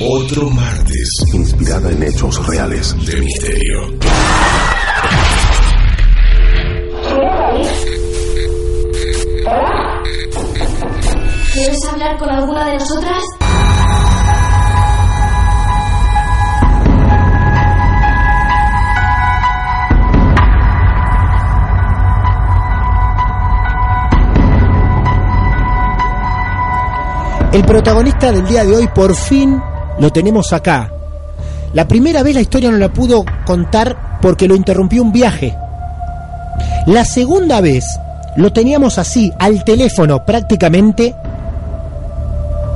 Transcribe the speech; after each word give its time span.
otro 0.00 0.50
martes 0.50 1.08
inspirada 1.32 1.90
en 1.90 2.02
hechos 2.02 2.46
reales 2.46 2.94
de 3.06 3.20
misterio. 3.20 3.98
¿Quieres 11.52 11.84
hablar 11.90 12.18
con 12.18 12.28
alguna 12.28 12.66
de 12.66 12.74
nosotras? 12.74 13.22
El 27.52 27.64
protagonista 27.64 28.32
del 28.32 28.46
día 28.46 28.64
de 28.64 28.76
hoy 28.76 28.86
por 28.88 29.16
fin 29.16 29.62
lo 29.98 30.12
tenemos 30.12 30.52
acá. 30.52 30.90
La 31.72 31.86
primera 31.88 32.22
vez 32.22 32.34
la 32.34 32.40
historia 32.40 32.70
no 32.70 32.78
la 32.78 32.92
pudo 32.92 33.24
contar 33.44 34.18
porque 34.20 34.48
lo 34.48 34.54
interrumpió 34.54 35.02
un 35.02 35.12
viaje. 35.12 35.56
La 36.86 37.04
segunda 37.04 37.60
vez 37.60 37.98
lo 38.36 38.52
teníamos 38.52 38.98
así, 38.98 39.32
al 39.38 39.64
teléfono 39.64 40.24
prácticamente, 40.24 41.14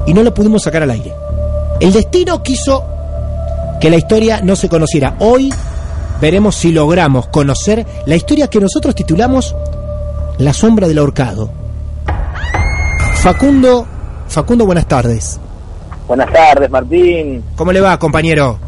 y 0.06 0.14
no 0.14 0.22
lo 0.22 0.34
pudimos 0.34 0.62
sacar 0.62 0.82
al 0.82 0.90
aire. 0.90 1.12
El 1.80 1.92
destino 1.92 2.42
quiso 2.42 2.84
que 3.80 3.90
la 3.90 3.96
historia 3.96 4.40
no 4.42 4.56
se 4.56 4.68
conociera. 4.68 5.16
Hoy 5.20 5.52
veremos 6.20 6.56
si 6.56 6.72
logramos 6.72 7.28
conocer 7.28 7.86
la 8.06 8.16
historia 8.16 8.48
que 8.48 8.60
nosotros 8.60 8.94
titulamos 8.94 9.54
La 10.38 10.52
sombra 10.52 10.88
del 10.88 10.98
ahorcado. 10.98 11.50
Facundo, 13.16 13.86
Facundo, 14.28 14.66
buenas 14.66 14.86
tardes. 14.86 15.38
Buenas 16.10 16.32
tardes, 16.32 16.68
Martín. 16.68 17.44
¿Cómo 17.54 17.70
le 17.70 17.80
va, 17.80 17.96
compañero? 17.96 18.58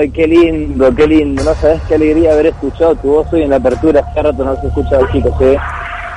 Ay, 0.00 0.08
qué 0.12 0.26
lindo, 0.26 0.94
qué 0.94 1.06
lindo. 1.06 1.44
No 1.44 1.54
sabes 1.56 1.78
qué 1.86 1.96
alegría 1.96 2.32
haber 2.32 2.46
escuchado 2.46 2.94
tu 2.94 3.08
voz 3.08 3.30
hoy 3.34 3.42
en 3.42 3.50
la 3.50 3.56
apertura. 3.56 4.00
Hace 4.00 4.22
rato 4.22 4.42
no 4.42 4.58
se 4.58 4.66
escucha 4.68 4.98
chicos, 5.12 5.34
¿eh? 5.42 5.58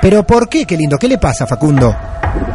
Pero 0.01 0.23
¿por 0.23 0.47
qué? 0.47 0.65
Qué 0.65 0.77
lindo. 0.77 0.97
¿Qué 0.97 1.09
le 1.09 1.17
pasa, 1.17 1.45
Facundo? 1.45 1.93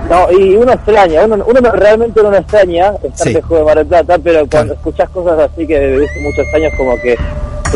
No, 0.09 0.32
y 0.32 0.56
uno 0.56 0.72
extraña, 0.72 1.26
uno, 1.26 1.44
uno 1.47 1.71
realmente 1.72 2.19
uno 2.22 2.34
extraña 2.34 2.94
estar 3.03 3.26
Sí. 3.28 3.34
lejos 3.34 3.59
de 3.59 3.62
Mar 3.66 3.76
del 3.76 3.87
Plata, 3.88 4.16
pero 4.25 4.38
cuando 4.38 4.49
Claro. 4.49 4.72
escuchas 4.72 5.09
cosas 5.10 5.38
así 5.41 5.66
que 5.66 5.78
desde 5.78 6.06
hace 6.06 6.20
muchos 6.22 6.47
años 6.54 6.72
como 6.78 6.97
que 7.03 7.19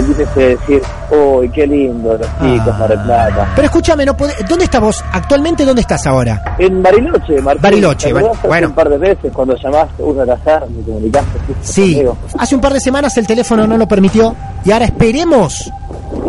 tienes 0.02 0.28
que 0.30 0.40
decir, 0.56 0.82
uy, 1.10 1.48
qué 1.50 1.66
lindo 1.66 2.12
los 2.12 2.20
chicos, 2.20 2.68
Ah. 2.74 2.76
Mar 2.78 2.88
del 2.88 3.00
Plata. 3.02 3.48
Pero 3.54 3.66
escúchame, 3.66 4.04
no 4.06 4.16
¿dónde 4.48 4.64
estás 4.64 4.80
vos? 4.80 5.04
¿Actualmente 5.12 5.64
dónde 5.64 5.80
estás 5.82 6.06
ahora? 6.06 6.56
En 6.58 6.82
Bariloche, 6.82 7.40
Martín. 7.40 7.62
Bariloche, 7.62 8.06
¿te 8.08 8.12
Bar- 8.12 8.22
acordás 8.22 8.38
hace 8.38 8.48
bueno. 8.48 8.68
un 8.68 8.74
par 8.74 8.88
de 8.88 8.98
veces 8.98 9.32
cuando 9.32 9.56
llamaste 9.56 10.02
uno 10.02 10.22
al 10.22 10.30
azar, 10.30 10.66
me 10.70 10.82
comunicaste 10.82 11.38
Sí, 11.62 11.92
conmigo? 11.94 12.16
hace 12.38 12.54
un 12.54 12.60
par 12.60 12.72
de 12.72 12.80
semanas 12.80 13.16
el 13.18 13.26
teléfono 13.26 13.66
no 13.66 13.76
lo 13.76 13.86
permitió 13.88 14.34
y 14.64 14.72
ahora 14.72 14.84
esperemos 14.86 15.70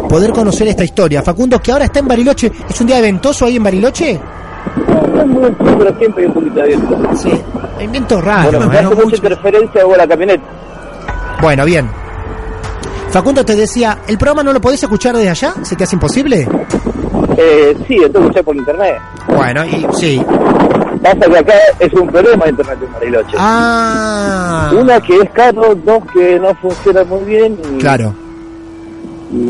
poder 0.08 0.32
conocer 0.32 0.68
esta 0.68 0.84
historia. 0.84 1.22
Facundo, 1.22 1.60
que 1.60 1.72
ahora 1.72 1.86
está 1.86 2.00
en 2.00 2.08
Bariloche, 2.08 2.52
¿es 2.70 2.82
un 2.82 2.88
día 2.88 3.00
ventoso 3.02 3.46
ahí 3.46 3.58
en 3.58 3.64
Bariloche? 3.64 4.20
No, 4.88 5.78
pero 5.78 5.98
siempre 5.98 6.24
hay 6.24 6.28
un 6.28 6.34
poquito 6.34 6.56
de 6.62 6.68
viento. 6.68 6.98
Sí. 7.16 7.32
Hay 7.80 7.88
viento 7.88 8.20
raro, 8.22 8.52
Bueno, 8.52 8.68
me 8.68 8.80
¿eh? 8.80 8.96
mucha 9.04 9.16
interferencia 9.16 9.82
hago 9.82 9.96
la 9.96 10.08
camioneta. 10.08 10.44
Bueno, 11.42 11.66
bien. 11.66 11.90
Facundo 13.12 13.44
te 13.44 13.56
decía, 13.56 14.00
¿el 14.08 14.18
programa 14.18 14.44
no 14.44 14.54
lo 14.54 14.62
podés 14.62 14.82
escuchar 14.84 15.16
desde 15.16 15.30
allá? 15.30 15.54
¿Se 15.64 15.76
te 15.76 15.84
hace 15.84 15.96
imposible? 15.96 16.48
Eh, 17.38 17.76
sí, 17.88 17.96
lo 17.98 18.10
tengo 18.12 18.20
que 18.20 18.40
escuchar 18.40 18.44
por 18.44 18.56
internet. 18.56 18.98
Bueno, 19.28 19.66
y 19.66 19.86
sí. 20.00 20.24
Pasa 21.02 21.20
que 21.20 21.38
acá 21.38 21.54
es 21.80 21.94
un 21.94 22.08
problema 22.08 22.44
de 22.46 22.52
internet 22.52 22.78
en 22.84 22.94
Bariloche. 22.94 23.36
Ah, 23.40 24.72
Una 24.76 25.00
que 25.02 25.18
es 25.18 25.30
caro, 25.32 25.74
dos 25.76 26.04
que 26.14 26.40
no 26.40 26.54
funciona 26.56 27.04
muy 27.06 27.24
bien 27.24 27.58
y, 27.76 27.78
claro, 27.80 28.14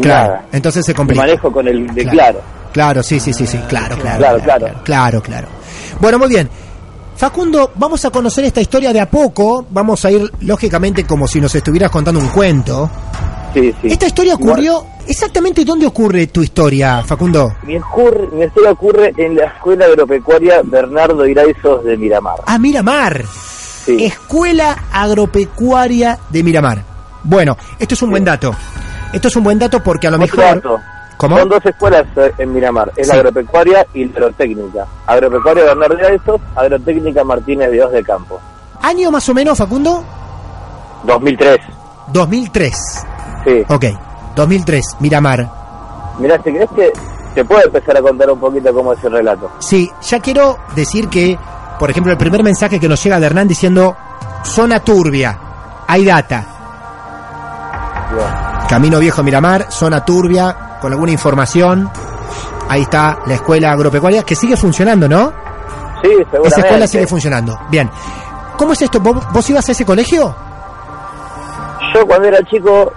claro. 0.02 0.40
Entonces 0.52 0.86
se 0.86 0.94
complica. 0.94 1.22
manejo 1.24 1.52
con 1.52 1.68
el 1.68 1.88
de 1.94 2.04
Claro. 2.04 2.14
claro. 2.14 2.40
Claro, 2.72 3.04
sí, 3.04 3.20
sí, 3.20 3.34
sí, 3.34 3.48
sí, 3.48 3.58
claro, 3.68 3.98
claro, 3.98 4.20
Claro, 4.20 4.40
claro, 4.44 4.60
claro. 4.66 4.80
claro, 4.84 5.22
claro. 5.24 5.48
Bueno, 6.00 6.20
muy 6.20 6.30
bien. 6.30 6.48
Facundo, 7.16 7.72
vamos 7.76 8.06
a 8.06 8.12
conocer 8.12 8.46
esta 8.46 8.62
historia 8.62 8.94
de 8.94 9.02
a 9.02 9.10
poco. 9.10 9.66
Vamos 9.72 10.06
a 10.06 10.12
ir, 10.12 10.32
lógicamente, 10.42 11.04
como 11.04 11.28
si 11.28 11.42
nos 11.42 11.54
estuvieras 11.56 11.90
contando 11.90 12.20
un 12.22 12.28
cuento. 12.28 12.90
Sí, 13.54 13.74
sí. 13.82 13.88
Esta 13.88 14.06
historia 14.08 14.36
ocurrió. 14.36 14.86
¿Exactamente 15.08 15.66
dónde 15.66 15.88
ocurre 15.88 16.28
tu 16.28 16.44
historia, 16.44 17.02
Facundo? 17.04 17.56
Mi, 17.64 17.76
escur- 17.78 18.32
mi 18.32 18.44
historia 18.46 18.72
ocurre 18.72 19.12
en 19.18 19.36
la 19.36 19.46
Escuela 19.46 19.86
Agropecuaria 19.86 20.62
Bernardo 20.64 21.26
Iraizos 21.26 21.84
de 21.84 21.98
Miramar. 21.98 22.36
Ah, 22.46 22.60
Miramar. 22.60 23.24
Sí. 23.26 24.06
Escuela 24.06 24.78
Agropecuaria 24.92 26.20
de 26.30 26.44
Miramar. 26.44 26.84
Bueno, 27.24 27.58
esto 27.80 27.96
es 27.96 28.02
un 28.04 28.12
buen 28.12 28.24
dato. 28.24 28.54
Esto 29.12 29.30
es 29.30 29.36
un 29.36 29.44
buen 29.44 29.58
dato 29.58 29.82
porque 29.82 30.06
a 30.08 30.12
lo 30.12 30.18
Otro 30.24 30.38
mejor. 30.38 30.56
dato. 30.56 30.80
¿Cómo? 31.18 31.38
Son 31.40 31.50
dos 31.50 31.66
escuelas 31.66 32.06
eh, 32.16 32.32
en 32.38 32.54
Miramar, 32.54 32.92
es 32.96 33.08
Sí. 33.08 33.12
la 33.14 33.20
agropecuaria 33.20 33.86
y 33.94 34.06
la 34.06 34.12
agrotécnica. 34.12 34.86
Agropecuaria 35.08 35.64
Bernardo 35.66 35.96
Iraizos, 35.98 36.40
agrotécnica 36.56 37.24
Martínez 37.24 37.72
Dios 37.72 37.92
de 37.92 38.04
Campo. 38.04 38.40
¿Año 38.84 39.10
más 39.12 39.28
o 39.28 39.34
menos, 39.34 39.58
Facundo? 39.58 40.04
2003, 41.04 41.60
2003. 42.14 43.06
Sí. 43.44 43.64
Ok, 43.68 43.86
2003, 44.36 44.98
Miramar. 45.00 45.50
Mirá, 46.20 46.38
si 46.38 46.52
querés 46.52 46.70
que 46.76 46.92
te 47.34 47.46
puedo 47.46 47.64
empezar 47.64 47.98
a 47.98 48.02
contar 48.02 48.30
un 48.30 48.40
poquito 48.40 48.74
cómo 48.74 48.94
es 48.94 49.04
el 49.04 49.12
relato. 49.12 49.50
Sí, 49.60 49.90
ya 50.02 50.20
quiero 50.20 50.58
decir 50.76 51.08
que, 51.08 51.38
por 51.80 51.90
ejemplo, 51.90 52.12
el 52.12 52.18
primer 52.18 52.44
mensaje 52.44 52.80
que 52.80 52.90
nos 52.90 53.04
llega 53.04 53.20
de 53.20 53.26
Hernán 53.26 53.48
diciendo 53.48 53.96
zona 54.44 54.80
turbia, 54.80 55.38
hay 55.88 56.06
data. 56.06 56.46
Bien. 58.14 58.28
Camino 58.68 59.00
Viejo 59.00 59.24
Miramar, 59.24 59.72
zona 59.72 60.04
turbia, 60.04 60.78
con 60.82 60.92
alguna 60.92 61.12
información. 61.12 61.90
Ahí 62.68 62.82
está 62.82 63.20
la 63.26 63.34
escuela 63.36 63.72
agropecuaria 63.72 64.24
que 64.24 64.36
sigue 64.36 64.56
funcionando, 64.56 65.08
¿no? 65.08 65.32
Sí, 66.02 66.10
seguramente. 66.10 66.48
Esa 66.48 66.62
escuela 66.62 66.88
sigue 66.88 67.08
funcionando. 67.08 67.60
Bien. 67.70 67.90
¿Cómo 68.58 68.74
es 68.74 68.82
esto? 68.82 69.00
¿Vos, 69.00 69.26
vos 69.32 69.50
ibas 69.50 69.68
a 69.70 69.72
ese 69.72 69.86
colegio? 69.86 70.36
Yo 71.96 72.06
cuando 72.06 72.28
era 72.28 72.44
chico 72.44 72.92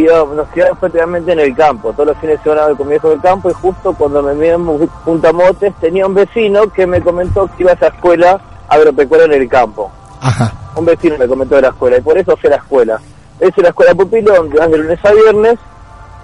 iba, 0.00 0.24
nos 0.24 0.48
quedábamos 0.48 0.78
prácticamente 0.80 1.32
en 1.32 1.40
el 1.40 1.54
campo. 1.56 1.92
Todos 1.92 2.08
los 2.08 2.18
fines 2.18 2.38
de 2.38 2.42
semana 2.50 2.74
mi 2.84 2.94
hijo 2.94 3.10
del 3.10 3.20
campo 3.20 3.50
y 3.50 3.52
justo 3.54 3.92
cuando 3.94 4.22
me 4.22 4.34
vi 4.34 4.48
en 4.48 4.88
Punta 5.04 5.32
Motes 5.32 5.74
tenía 5.80 6.06
un 6.06 6.14
vecino 6.14 6.68
que 6.72 6.86
me 6.86 7.00
comentó 7.00 7.46
que 7.56 7.62
iba 7.62 7.72
a 7.72 7.74
esa 7.74 7.88
escuela 7.88 8.40
agropecuaria 8.68 9.26
en 9.26 9.32
el 9.42 9.48
campo. 9.48 9.90
Ajá. 10.20 10.52
Un 10.76 10.84
vecino 10.84 11.16
me 11.18 11.28
comentó 11.28 11.56
de 11.56 11.62
la 11.62 11.68
escuela 11.68 11.96
y 11.98 12.00
por 12.00 12.18
eso 12.18 12.36
fui 12.36 12.48
a 12.48 12.50
la 12.50 12.56
escuela. 12.56 13.00
Es 13.38 13.56
una 13.58 13.68
escuela 13.68 13.94
pupilo 13.94 14.34
donde 14.34 14.58
vas 14.58 14.70
de 14.70 14.78
lunes 14.78 15.04
a 15.04 15.12
viernes, 15.12 15.58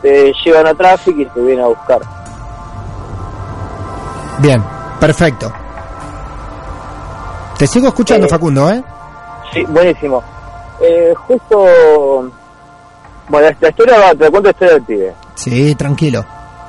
te 0.02 0.32
llevan 0.44 0.66
a 0.66 0.74
tráfico 0.74 1.20
y 1.20 1.26
te 1.26 1.40
vienen 1.40 1.64
a 1.64 1.68
buscar. 1.68 2.00
Bien, 4.38 4.62
perfecto. 4.98 5.52
Te 7.58 7.66
sigo 7.66 7.88
escuchando, 7.88 8.26
Eh, 8.26 8.30
Facundo, 8.30 8.70
¿eh? 8.70 8.82
Sí, 9.52 9.64
buenísimo. 9.68 10.22
Eh, 10.80 11.14
justo... 11.26 12.30
Bueno, 13.30 13.48
esta 13.48 13.68
historia 13.68 13.98
va, 13.98 14.10
te 14.10 14.28
cuento 14.30 14.42
la 14.42 14.50
historia 14.50 14.74
del 14.74 14.82
pibe. 14.82 15.14
Sí, 15.34 15.74
tranquilo. 15.76 16.24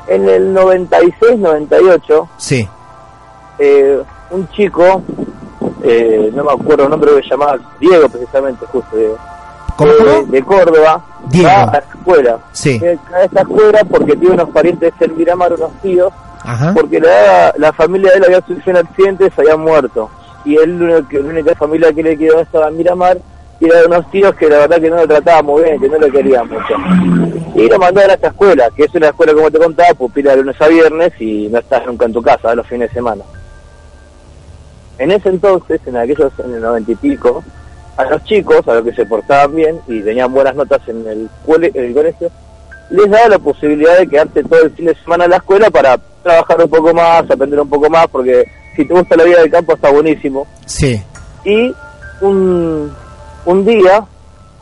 En 0.08 0.28
el 0.30 0.54
96-98 0.54 2.28
Sí. 2.38 2.68
eh, 3.60 4.02
un 4.31 4.48
chico, 4.50 5.02
eh, 5.84 6.31
no 6.34 6.44
me 6.44 6.52
acuerdo 6.52 6.84
el 6.86 6.90
nombre, 6.90 7.12
que 7.16 7.24
se 7.24 7.30
llamaba 7.30 7.58
Diego 7.80 8.08
precisamente, 8.10 8.66
justo 8.68 8.96
Diego, 8.96 9.18
de 10.28 10.44
Córdoba, 10.44 11.04
Diego. 11.30 11.48
va 11.50 11.62
a 11.63 11.72
la 11.72 11.78
escuela. 11.80 12.40
Sí. 12.52 12.80
Eh, 12.84 12.98
A 13.13 13.24
esta 13.24 13.42
escuela 13.42 13.80
porque 13.90 14.16
tiene 14.16 14.36
unos 14.36 14.50
parientes 14.50 14.94
en 15.00 15.18
Miramar, 15.18 15.54
unos 15.54 15.72
tíos, 15.81 16.12
Ajá. 16.44 16.74
porque 16.74 17.00
la, 17.00 17.54
la 17.58 17.74
familia 17.74 18.12
de 18.12 18.18
él 18.18 18.24
había 18.25 18.42
sufrido 18.46 18.80
un 18.80 18.86
accidente, 18.88 19.31
se 19.36 19.42
había 19.42 19.58
muerto. 19.58 20.10
Y 20.46 20.56
él, 20.58 20.80
la 20.80 20.98
única- 20.98 21.18
la 21.19 21.30
única 21.30 21.56
familia 21.56 21.94
que 21.94 22.04
le 22.04 22.18
quedó 22.18 22.40
estaba 22.42 22.68
en 22.69 22.78
Miramar, 22.78 23.18
y 23.62 23.66
era 23.66 23.81
de 23.81 23.86
unos 23.86 24.10
tíos 24.10 24.36
que 24.36 24.50
la 24.50 24.58
verdad 24.58 24.81
que 24.81 24.90
no 24.90 24.96
lo 24.98 25.08
trataba 25.08 25.44
muy 25.44 25.63
bien, 25.63 25.80
que 25.80 25.88
no 25.88 26.00
lo 26.00 26.12
querían 26.12 26.50
mucho. 26.50 26.74
Y 27.56 27.69
lo 27.69 27.78
mandaron 27.78 28.10
a 28.10 28.13
esta 28.16 28.30
escuela, 28.30 28.69
que 28.75 28.86
es 28.86 28.96
una 28.96 29.10
escuela, 29.10 29.34
como 29.34 29.52
te 29.52 29.60
contaba, 29.60 29.94
pupila 29.94 30.31
de 30.31 30.38
lunes 30.38 30.60
a 30.60 30.68
viernes 30.68 31.13
y 31.19 31.48
no 31.48 31.60
estás 31.60 31.86
nunca 31.86 32.06
en 32.06 32.13
tu 32.13 32.24
casa, 32.24 32.56
los 32.56 32.66
fines 32.66 32.90
de 32.90 32.96
semana. 32.96 33.24
En 34.98 35.12
ese 35.12 35.30
entonces, 35.30 35.80
en 35.86 35.96
aquellos, 35.96 36.31
en 36.44 36.56
el 36.56 36.62
noventa 36.62 36.92
y 36.92 36.96
pico, 36.96 37.44
a 37.98 38.06
los 38.06 38.24
chicos, 38.24 38.68
a 38.68 38.74
los 38.74 38.84
que 38.84 38.94
se 38.94 39.06
portaban 39.06 39.56
bien 39.56 39.80
y 39.88 40.02
tenían 40.02 40.34
buenas 40.34 40.56
notas 40.56 40.81
en 40.88 41.08
el, 41.08 41.30
en 41.48 41.86
el 41.86 41.94
colegio, 41.94 42.31
les 42.90 43.10
daba 43.12 43.30
la 43.30 43.40
posibilidad 43.40 44.00
de 44.00 44.08
quedarte 44.08 44.44
todo 44.44 44.63
el 44.63 44.72
fin 44.72 44.86
de 44.86 44.96
semana 44.96 45.25
en 45.25 45.31
la 45.31 45.38
escuela 45.38 45.69
para 45.69 46.00
trabajar 46.24 46.63
un 46.63 46.69
poco 46.69 46.94
más, 46.96 47.30
aprender 47.30 47.60
un 47.60 47.69
poco 47.69 47.90
más, 47.92 48.08
porque 48.08 48.44
si 48.75 48.86
te 48.86 48.94
gusta 48.94 49.16
la 49.16 49.24
vida 49.24 49.42
del 49.42 49.52
campo 49.52 49.74
está 49.74 49.92
buenísimo. 49.92 50.48
Sí. 50.66 51.00
Y 51.46 51.74
un, 52.22 52.92
un 53.45 53.65
día, 53.65 54.03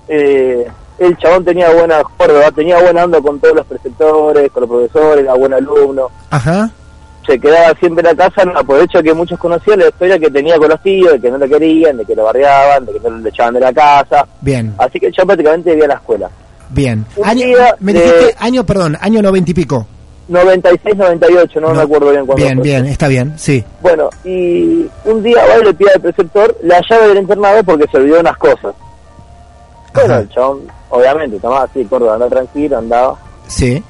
eh, 0.07 0.67
el 0.99 1.17
chabón 1.17 1.45
tenía 1.45 1.69
buena 1.71 2.01
cuerda, 2.17 2.51
tenía 2.51 2.81
buena 2.81 3.05
onda 3.05 3.21
con 3.21 3.39
todos 3.39 3.55
los 3.55 3.65
preceptores, 3.65 4.51
con 4.51 4.61
los 4.61 4.69
profesores, 4.69 5.23
era 5.23 5.33
buen 5.35 5.53
alumno. 5.53 6.09
Ajá. 6.29 6.69
Se 7.25 7.39
quedaba 7.39 7.73
siempre 7.79 8.09
en 8.09 8.17
la 8.17 8.29
casa, 8.29 8.43
no, 8.43 8.63
por 8.63 8.77
el 8.77 8.85
hecho 8.85 9.03
que 9.03 9.13
muchos 9.13 9.37
conocían 9.37 9.79
la 9.79 9.87
historia 9.89 10.17
que 10.17 10.31
tenía 10.31 10.57
con 10.57 10.69
los 10.69 10.81
tíos, 10.81 11.13
de 11.13 11.19
que 11.21 11.29
no 11.29 11.37
lo 11.37 11.47
querían, 11.47 11.97
de 11.97 12.05
que 12.05 12.15
lo 12.15 12.23
bardeaban, 12.23 12.85
de 12.85 12.93
que 12.93 12.99
no 13.01 13.09
lo 13.11 13.29
echaban 13.29 13.53
de 13.53 13.59
la 13.59 13.71
casa. 13.71 14.25
Bien, 14.41 14.73
Así 14.79 14.99
que 14.99 15.11
chabón 15.11 15.27
prácticamente 15.27 15.69
vivía 15.71 15.85
en 15.85 15.89
la 15.89 15.95
escuela. 15.95 16.29
bien. 16.69 17.05
Un 17.17 17.25
Año, 17.27 17.45
me 17.79 17.93
de- 17.93 18.01
dijiste 18.01 18.35
año, 18.39 18.65
perdón, 18.65 18.97
año 18.99 19.21
noventa 19.21 19.51
y 19.51 19.53
pico. 19.53 19.85
96, 20.29 20.95
98, 20.95 21.59
no, 21.59 21.73
me 21.73 21.81
acuerdo 21.81 22.11
bien 22.11 22.25
cuándo 22.25 22.43
Bien, 22.45 22.57
fue. 22.57 22.63
bien, 22.63 22.85
está 22.85 23.07
bien, 23.07 23.33
sí. 23.37 23.63
Bueno, 23.81 24.09
y 24.23 24.85
un 25.05 25.23
día 25.23 25.43
va 25.45 25.57
y 25.59 25.63
le 25.65 25.73
pide 25.73 25.91
al 25.95 26.01
preceptor 26.01 26.55
la 26.63 26.79
llave 26.87 27.07
del 27.09 27.17
internado 27.17 27.63
porque 27.63 27.85
se 27.91 27.97
olvidó 27.97 28.19
unas 28.19 28.37
cosas. 28.37 28.73
Bueno, 29.93 30.13
Ajá. 30.13 30.19
el 30.21 30.29
chabón, 30.29 30.59
obviamente, 30.89 31.39
tomaba 31.39 31.63
así, 31.63 31.83
Córdoba, 31.85 32.13
andaba 32.13 32.29
tranquilo, 32.31 32.77
andaba. 32.77 33.15
Sí. 33.47 33.83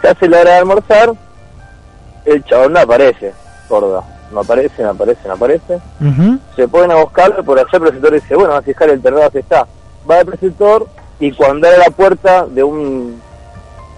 Se 0.00 0.08
hace 0.08 0.28
la 0.28 0.40
hora 0.40 0.50
de 0.52 0.56
almorzar, 0.58 1.12
el 2.24 2.44
chabón 2.44 2.72
no 2.72 2.80
aparece, 2.80 3.32
Córdoba. 3.68 4.04
No 4.32 4.40
aparece, 4.40 4.82
no 4.82 4.90
aparece, 4.90 5.20
no 5.26 5.32
aparece. 5.34 5.78
Se 6.54 6.68
ponen 6.68 6.90
a 6.92 6.96
buscarlo, 6.96 7.42
por 7.42 7.58
allá 7.58 7.68
el 7.72 7.80
preceptor 7.80 8.12
dice, 8.12 8.34
bueno, 8.34 8.50
va 8.50 8.58
a 8.58 8.62
fijar 8.62 8.90
el 8.90 8.96
internado 8.96 9.30
si 9.32 9.38
está. 9.38 9.66
Va 10.08 10.20
el 10.20 10.26
preceptor 10.26 10.86
y 11.18 11.32
cuando 11.32 11.66
abre 11.66 11.78
la 11.78 11.90
puerta 11.90 12.46
de 12.46 12.62
un 12.62 13.20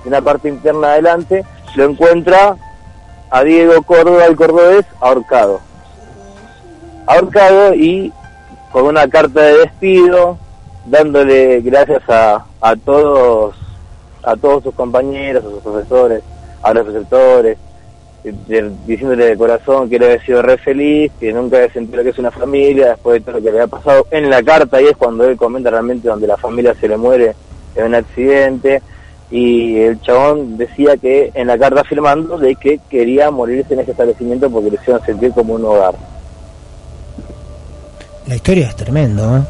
de 0.03 0.09
una 0.09 0.21
parte 0.21 0.49
interna 0.49 0.93
adelante, 0.93 1.45
lo 1.75 1.85
encuentra 1.85 2.57
a 3.31 3.45
Diego 3.45 3.83
Córdoba, 3.83 4.27
el 4.27 4.37
cordobés, 4.37 4.85
ahorcado. 5.01 5.61
Ahorcado 7.07 7.75
y 7.75 8.13
con 8.73 8.87
una 8.87 9.09
carta 9.09 9.43
de 9.43 9.59
despido, 9.59 10.39
dándole 10.87 11.61
gracias 11.61 12.03
a, 12.09 12.45
a 12.61 12.77
todos 12.77 13.55
a 14.23 14.37
todos 14.37 14.63
sus 14.63 14.75
compañeros, 14.75 15.45
a 15.45 15.51
sus 15.51 15.63
profesores, 15.63 16.23
a 16.63 16.75
los 16.75 16.85
preceptores, 16.85 17.57
eh, 18.23 18.71
diciéndole 18.87 19.27
de 19.27 19.37
corazón 19.37 19.89
que 19.89 19.97
él 19.97 20.05
había 20.05 20.23
sido 20.23 20.43
re 20.43 20.59
feliz, 20.59 21.11
que 21.19 21.33
nunca 21.33 21.57
había 21.57 21.73
sentido 21.73 22.03
que 22.03 22.11
es 22.11 22.19
una 22.19 22.31
familia, 22.31 22.91
después 22.91 23.15
de 23.15 23.21
todo 23.21 23.39
lo 23.39 23.43
que 23.43 23.51
le 23.51 23.63
había 23.63 23.67
pasado 23.67 24.07
en 24.11 24.29
la 24.29 24.43
carta, 24.43 24.81
y 24.81 24.87
es 24.87 24.97
cuando 24.97 25.25
él 25.25 25.37
comenta 25.37 25.71
realmente 25.71 26.09
donde 26.09 26.27
la 26.27 26.37
familia 26.37 26.75
se 26.75 26.89
le 26.89 26.97
muere 26.97 27.35
en 27.75 27.87
un 27.87 27.95
accidente, 27.95 28.83
y 29.31 29.77
el 29.79 30.01
chabón 30.01 30.57
decía 30.57 30.97
que 30.97 31.31
en 31.35 31.47
la 31.47 31.57
carta 31.57 31.85
firmando 31.85 32.37
de 32.37 32.57
que 32.57 32.81
quería 32.91 33.31
morirse 33.31 33.75
en 33.75 33.81
ese 33.81 33.93
establecimiento 33.93 34.51
porque 34.51 34.71
le 34.71 34.77
hicieron 34.77 35.05
sentir 35.05 35.31
como 35.33 35.55
un 35.55 35.65
hogar. 35.65 35.95
La 38.27 38.35
historia 38.37 38.69
es 38.69 38.77
tremendo, 38.77 39.39
¿eh? 39.39 39.43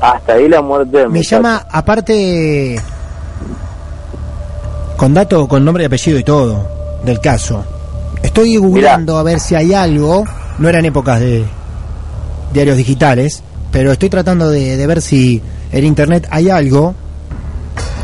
Hasta 0.00 0.32
ahí 0.34 0.48
la 0.48 0.62
muerte 0.62 0.96
del 0.98 1.08
Me 1.10 1.18
muchacho. 1.18 1.36
llama, 1.36 1.66
aparte, 1.70 2.80
con 4.96 5.12
dato, 5.12 5.46
con 5.46 5.64
nombre 5.64 5.82
y 5.84 5.86
apellido 5.86 6.18
y 6.18 6.24
todo, 6.24 6.66
del 7.04 7.20
caso. 7.20 7.64
Estoy 8.22 8.56
googleando 8.56 9.18
a 9.18 9.22
ver 9.22 9.40
si 9.40 9.54
hay 9.54 9.74
algo, 9.74 10.24
no 10.58 10.68
eran 10.68 10.84
épocas 10.84 11.20
de 11.20 11.44
diarios 12.52 12.76
digitales, 12.76 13.42
pero 13.70 13.92
estoy 13.92 14.08
tratando 14.08 14.50
de, 14.50 14.76
de 14.76 14.86
ver 14.86 15.00
si 15.02 15.42
en 15.72 15.84
internet 15.84 16.26
hay 16.30 16.48
algo. 16.50 16.94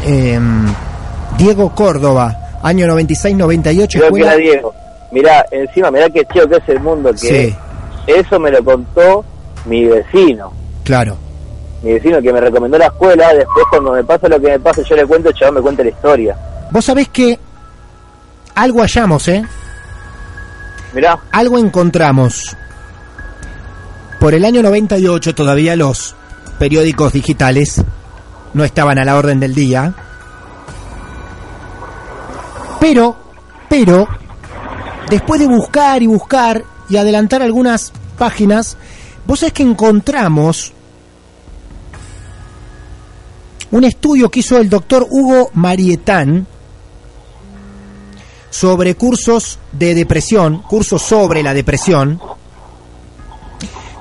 Em, 0.05 0.67
Diego 1.39 1.75
Córdoba, 1.75 2.59
año 2.63 2.87
96-98, 2.87 3.89
Creo 3.89 3.89
que 3.89 3.97
escuela... 4.07 4.27
era 4.35 4.37
Diego. 4.37 4.75
Mirá, 5.13 5.47
encima, 5.51 5.91
mirá 5.91 6.11
qué 6.11 6.25
chido 6.33 6.49
que 6.49 6.57
es 6.57 6.69
el 6.69 6.81
mundo, 6.81 7.11
que 7.13 7.17
Sí, 7.19 7.57
eso 8.07 8.41
me 8.41 8.51
lo 8.51 8.65
contó 8.65 9.25
mi 9.67 9.85
vecino. 9.85 10.53
claro. 10.85 11.17
Mi 11.83 11.93
vecino 11.93 12.21
que 12.23 12.33
me 12.33 12.41
recomendó 12.41 12.79
la 12.79 12.87
escuela, 12.87 13.29
después 13.35 13.65
cuando 13.71 13.93
me 13.93 14.03
pasa 14.03 14.29
lo 14.29 14.41
que 14.41 14.49
me 14.49 14.59
pasa, 14.59 14.81
yo 14.83 14.97
le 14.97 15.07
cuento, 15.07 15.29
el 15.29 15.35
chabón 15.35 15.57
me 15.57 15.61
cuenta 15.61 15.83
la 15.85 15.91
historia. 15.91 16.37
Vos 16.71 16.85
sabés 16.85 17.09
que 17.11 17.39
algo 18.55 18.81
hallamos, 18.81 19.29
¿eh? 19.29 19.45
Mirá, 20.95 21.19
algo 21.31 21.59
encontramos. 21.59 22.57
Por 24.19 24.33
el 24.35 24.45
año 24.47 24.63
98 24.63 25.35
todavía 25.35 25.77
los 25.77 26.17
periódicos 26.59 27.13
digitales 27.13 27.83
no 28.55 28.65
estaban 28.65 28.99
a 28.99 29.05
la 29.05 29.17
orden 29.17 29.39
del 29.39 29.55
día. 29.55 29.93
Pero, 32.89 33.17
pero, 33.69 34.07
después 35.11 35.41
de 35.41 35.49
buscar 35.49 36.05
y 36.05 36.07
buscar 36.07 36.65
y 36.89 36.97
adelantar 36.97 37.43
algunas 37.43 37.93
páginas, 38.17 38.77
vos 39.27 39.41
sabés 39.41 39.55
que 39.55 39.65
encontramos 39.65 40.73
un 43.73 43.83
estudio 43.83 44.31
que 44.31 44.39
hizo 44.39 44.59
el 44.59 44.71
doctor 44.71 45.05
Hugo 45.11 45.51
Marietán 45.55 46.47
sobre 48.51 48.95
cursos 48.95 49.59
de 49.73 49.97
depresión, 49.97 50.63
cursos 50.63 51.03
sobre 51.03 51.43
la 51.43 51.55
depresión. 51.55 52.21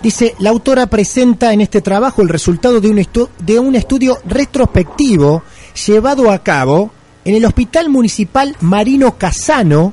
Dice, 0.03 0.35
la 0.37 0.51
autora 0.51 0.85
presenta 0.85 1.51
en 1.53 1.61
este 1.61 1.81
trabajo 1.81 2.21
el 2.21 2.29
resultado 2.29 2.79
de 2.79 2.89
un, 2.89 3.07
de 3.39 3.59
un 3.59 3.73
estudio 3.73 4.19
retrospectivo 4.25 5.41
llevado 5.87 6.29
a 6.29 6.37
cabo 6.43 6.91
en 7.25 7.35
el 7.35 7.45
Hospital 7.45 7.89
Municipal 7.89 8.55
Marino 8.61 9.17
Casano 9.17 9.91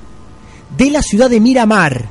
de 0.77 0.91
la 0.91 1.03
ciudad 1.03 1.29
de 1.31 1.41
Miramar 1.41 2.09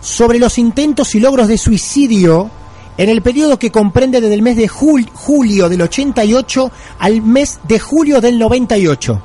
sobre 0.00 0.38
los 0.38 0.58
intentos 0.58 1.14
y 1.14 1.20
logros 1.20 1.48
de 1.48 1.58
suicidio 1.58 2.50
en 2.96 3.08
el 3.08 3.22
periodo 3.22 3.58
que 3.58 3.70
comprende 3.70 4.20
desde 4.20 4.34
el 4.34 4.42
mes 4.42 4.56
de 4.56 4.68
jul- 4.68 5.08
julio 5.12 5.68
del 5.68 5.82
88 5.82 6.70
al 6.98 7.22
mes 7.22 7.60
de 7.68 7.78
julio 7.78 8.20
del 8.20 8.38
98. 8.38 9.22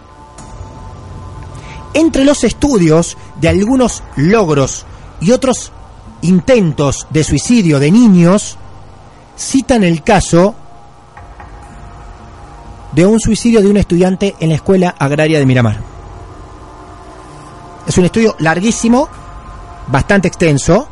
Entre 1.95 2.25
los 2.25 2.43
estudios 2.43 3.17
de 3.39 3.49
algunos 3.49 4.03
logros 4.15 4.85
y 5.21 5.31
otros 5.31 5.71
intentos 6.21 7.07
de 7.11 7.23
suicidio 7.23 7.79
de 7.79 7.91
niños, 7.91 8.57
citan 9.37 9.83
el 9.83 10.03
caso 10.03 10.55
de 12.95 13.05
un 13.05 13.19
suicidio 13.19 13.61
de 13.61 13.69
un 13.69 13.77
estudiante 13.77 14.35
en 14.39 14.49
la 14.49 14.55
Escuela 14.55 14.95
Agraria 14.97 15.39
de 15.39 15.45
Miramar. 15.45 15.77
Es 17.87 17.97
un 17.97 18.05
estudio 18.05 18.35
larguísimo, 18.39 19.09
bastante 19.87 20.27
extenso. 20.27 20.87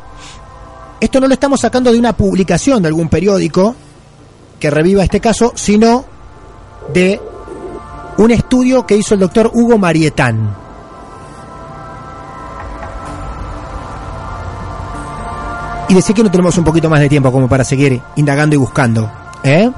Esto 1.00 1.20
no 1.20 1.28
lo 1.28 1.34
estamos 1.34 1.60
sacando 1.60 1.92
de 1.92 1.98
una 1.98 2.12
publicación 2.12 2.82
de 2.82 2.88
algún 2.88 3.08
periódico 3.08 3.74
que 4.58 4.70
reviva 4.70 5.02
este 5.02 5.20
caso, 5.20 5.52
sino 5.54 6.04
de 6.92 7.20
un 8.18 8.30
estudio 8.30 8.86
que 8.86 8.96
hizo 8.96 9.14
el 9.14 9.20
doctor 9.20 9.50
Hugo 9.52 9.78
Marietán. 9.78 10.54
Y 15.88 15.94
decir 15.94 16.14
que 16.14 16.22
no 16.22 16.30
tenemos 16.30 16.56
un 16.56 16.64
poquito 16.64 16.88
más 16.88 17.00
de 17.00 17.08
tiempo 17.08 17.30
como 17.30 17.48
para 17.48 17.64
seguir 17.64 18.00
indagando 18.16 18.54
y 18.54 18.58
buscando. 18.58 19.10
¿eh? 19.42 19.70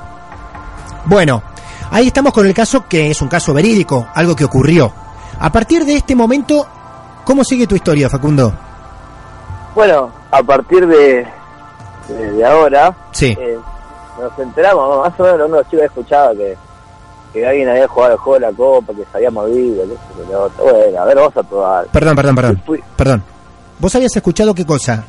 Bueno, 1.07 1.43
ahí 1.95 2.09
estamos 2.09 2.33
con 2.33 2.47
el 2.47 2.53
caso 2.55 2.85
que 2.89 3.11
es 3.11 3.23
un 3.23 3.29
caso 3.29 3.55
verídico, 3.55 4.07
algo 4.15 4.35
que 4.37 4.45
ocurrió. 4.45 4.93
A 5.41 5.51
partir 5.51 5.85
de 5.85 5.97
este 5.97 6.15
momento, 6.15 6.67
¿cómo 7.25 7.43
sigue 7.45 7.67
tu 7.67 7.75
historia, 7.77 8.09
Facundo? 8.11 8.53
bueno, 9.75 10.11
a 10.31 10.43
partir 10.43 10.87
de, 10.87 11.27
de, 12.09 12.33
de 12.33 12.45
ahora, 12.47 12.95
Sí. 13.11 13.37
eh, 13.39 13.59
nos 14.21 14.39
enteramos, 14.39 15.05
más 15.09 15.19
o 15.19 15.23
menos 15.25 15.37
uno 15.47 15.57
de 15.57 15.63
los 15.63 15.69
chicos 15.71 15.85
escuchaba 15.87 16.33
que, 16.33 16.57
que 17.33 17.45
alguien 17.47 17.69
había 17.69 17.89
jugado 17.89 18.13
el 18.13 18.19
juego 18.19 18.41
de 18.41 18.47
la 18.47 18.57
copa, 18.57 18.93
que 18.93 19.03
se 19.11 19.17
había 19.17 19.31
movido, 19.33 19.85
que 19.87 19.95
esto, 19.95 20.29
que 20.29 20.35
otro. 20.37 20.65
Bueno, 20.65 21.01
a 21.01 21.05
ver, 21.05 21.17
vamos 21.17 21.37
a 21.37 21.43
probar. 21.43 21.87
Perdón, 21.87 22.15
perdón, 22.17 22.35
perdón. 22.37 22.63
Fui- 22.65 22.85
Perdón. 22.97 23.25
¿Vos 23.81 23.95
habías 23.97 24.15
escuchado 24.15 24.55
qué 24.55 24.65
cosa? 24.65 25.05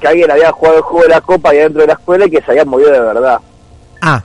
Que 0.00 0.06
alguien 0.06 0.30
había 0.30 0.52
jugado 0.52 0.76
el 0.78 0.82
juego 0.82 1.02
de 1.02 1.08
la 1.08 1.20
copa 1.20 1.50
ahí 1.50 1.58
dentro 1.58 1.80
de 1.80 1.88
la 1.88 1.94
escuela 1.94 2.26
y 2.26 2.30
que 2.30 2.40
se 2.42 2.50
había 2.52 2.64
movido 2.64 2.92
de 2.92 3.00
verdad. 3.00 3.38
Ah, 4.00 4.22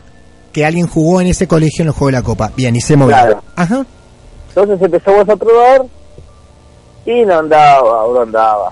que 0.56 0.66
alguien 0.66 0.88
jugó 0.88 1.20
en 1.20 1.28
ese 1.28 1.50
colegio 1.50 1.82
en 1.82 1.88
el 1.90 1.92
juego 1.94 2.06
de 2.06 2.12
la 2.14 2.22
Copa. 2.22 2.50
Bien, 2.56 2.74
y 2.78 2.80
se 2.80 2.96
movió. 2.96 3.14
Claro. 3.14 3.44
Ajá. 3.58 3.86
Entonces 4.48 4.82
empezamos 4.82 5.28
a 5.28 5.36
probar 5.36 5.82
y 7.06 7.26
no 7.26 7.40
andaba, 7.40 8.06
no 8.14 8.22
andaba. 8.22 8.72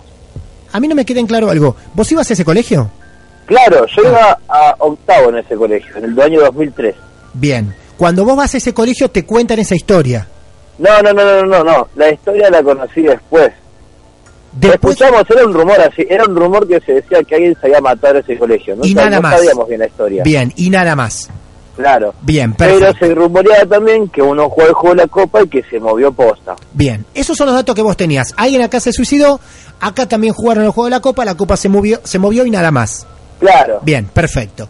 A 0.72 0.80
mí 0.80 0.88
no 0.88 0.96
me 0.96 1.04
queda 1.04 1.20
en 1.20 1.28
claro 1.28 1.50
algo. 1.50 1.76
¿Vos 1.94 2.10
ibas 2.14 2.30
a 2.30 2.34
ese 2.36 2.46
colegio? 2.46 2.90
Claro, 3.48 3.86
yo 3.88 4.02
iba 4.02 4.40
a 4.48 4.76
octavo 4.80 5.28
en 5.32 5.40
ese 5.40 5.56
colegio, 5.58 5.98
en 5.98 6.06
el 6.06 6.22
año 6.22 6.40
2003. 6.40 6.96
Bien. 7.34 7.76
Cuando 7.98 8.24
vos 8.24 8.38
vas 8.38 8.54
a 8.54 8.58
ese 8.60 8.74
colegio 8.74 9.12
te 9.12 9.26
cuentan 9.26 9.60
esa 9.60 9.76
historia. 9.76 10.26
No, 10.78 11.02
no, 11.02 11.12
no, 11.12 11.22
no, 11.26 11.44
no, 11.46 11.64
no. 11.66 11.88
La 11.98 12.10
historia 12.12 12.50
la 12.50 12.64
conocí 12.64 13.02
después. 13.02 13.52
Después, 14.54 14.94
Escuchamos, 14.96 15.30
era 15.30 15.46
un 15.46 15.54
rumor 15.54 15.82
así, 15.82 16.08
era 16.10 16.24
un 16.24 16.34
rumor 16.38 16.66
que 16.66 16.80
se 16.80 16.94
decía 16.94 17.22
que 17.24 17.36
alguien 17.36 17.58
se 17.60 17.68
había 17.68 17.82
matado 17.82 18.20
en 18.20 18.24
ese 18.24 18.38
colegio. 18.38 18.74
No, 18.78 18.86
Y 18.86 18.94
nada 18.94 19.10
no 19.18 19.22
más. 19.24 19.36
sabíamos 19.36 19.68
bien 19.68 19.80
la 19.82 19.88
historia. 19.88 20.24
bien, 20.24 20.54
y 20.56 20.70
nada 20.70 20.96
más. 20.96 21.30
Claro. 21.76 22.14
Bien, 22.22 22.54
Pero 22.54 22.80
perfecto. 22.80 23.06
se 23.08 23.16
rumoreaba 23.16 23.66
también 23.66 24.08
que 24.08 24.22
uno 24.22 24.48
jugó 24.50 24.68
el 24.68 24.74
juego 24.74 24.96
de 24.96 25.02
la 25.04 25.08
copa 25.08 25.42
y 25.42 25.48
que 25.48 25.64
se 25.64 25.80
movió 25.80 26.12
posta. 26.12 26.56
Bien, 26.74 27.04
esos 27.16 27.36
son 27.36 27.48
los 27.48 27.56
datos 27.56 27.74
que 27.74 27.82
vos 27.82 27.98
tenías. 27.98 28.34
Alguien 28.38 28.62
acá 28.62 28.80
se 28.80 28.94
suicidó, 28.94 29.40
acá 29.80 30.06
también 30.08 30.34
jugaron 30.34 30.64
el 30.66 30.70
juego 30.70 30.86
de 30.86 30.92
la 30.92 31.00
Copa, 31.00 31.26
la 31.26 31.36
Copa 31.36 31.58
se 31.58 31.70
movió, 31.70 32.00
se 32.04 32.20
movió 32.20 32.46
y 32.46 32.52
nada 32.52 32.70
más. 32.70 33.08
Claro. 33.40 33.80
Bien, 33.84 34.06
perfecto. 34.06 34.70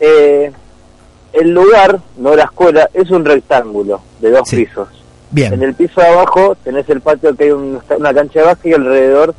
Eh, 0.00 0.52
el 1.32 1.50
lugar, 1.50 1.98
no 2.16 2.34
la 2.36 2.44
escuela, 2.44 2.88
es 2.94 3.10
un 3.10 3.24
rectángulo 3.24 4.00
de 4.20 4.30
dos 4.30 4.48
Sí. 4.48 4.56
pisos. 4.64 4.88
En 4.90 5.34
Bien, 5.34 5.62
el 5.62 5.74
piso 5.74 6.00
de 6.00 6.06
abajo 6.06 6.56
tenés 6.64 6.88
el 6.88 7.00
patio 7.00 7.34
que 7.36 7.44
hay 7.44 7.50
un- 7.50 7.80
una 7.98 8.14
cancha 8.14 8.38
de 8.40 8.46
básquet 8.46 8.70
y 8.70 8.74
alrededor 8.74 9.34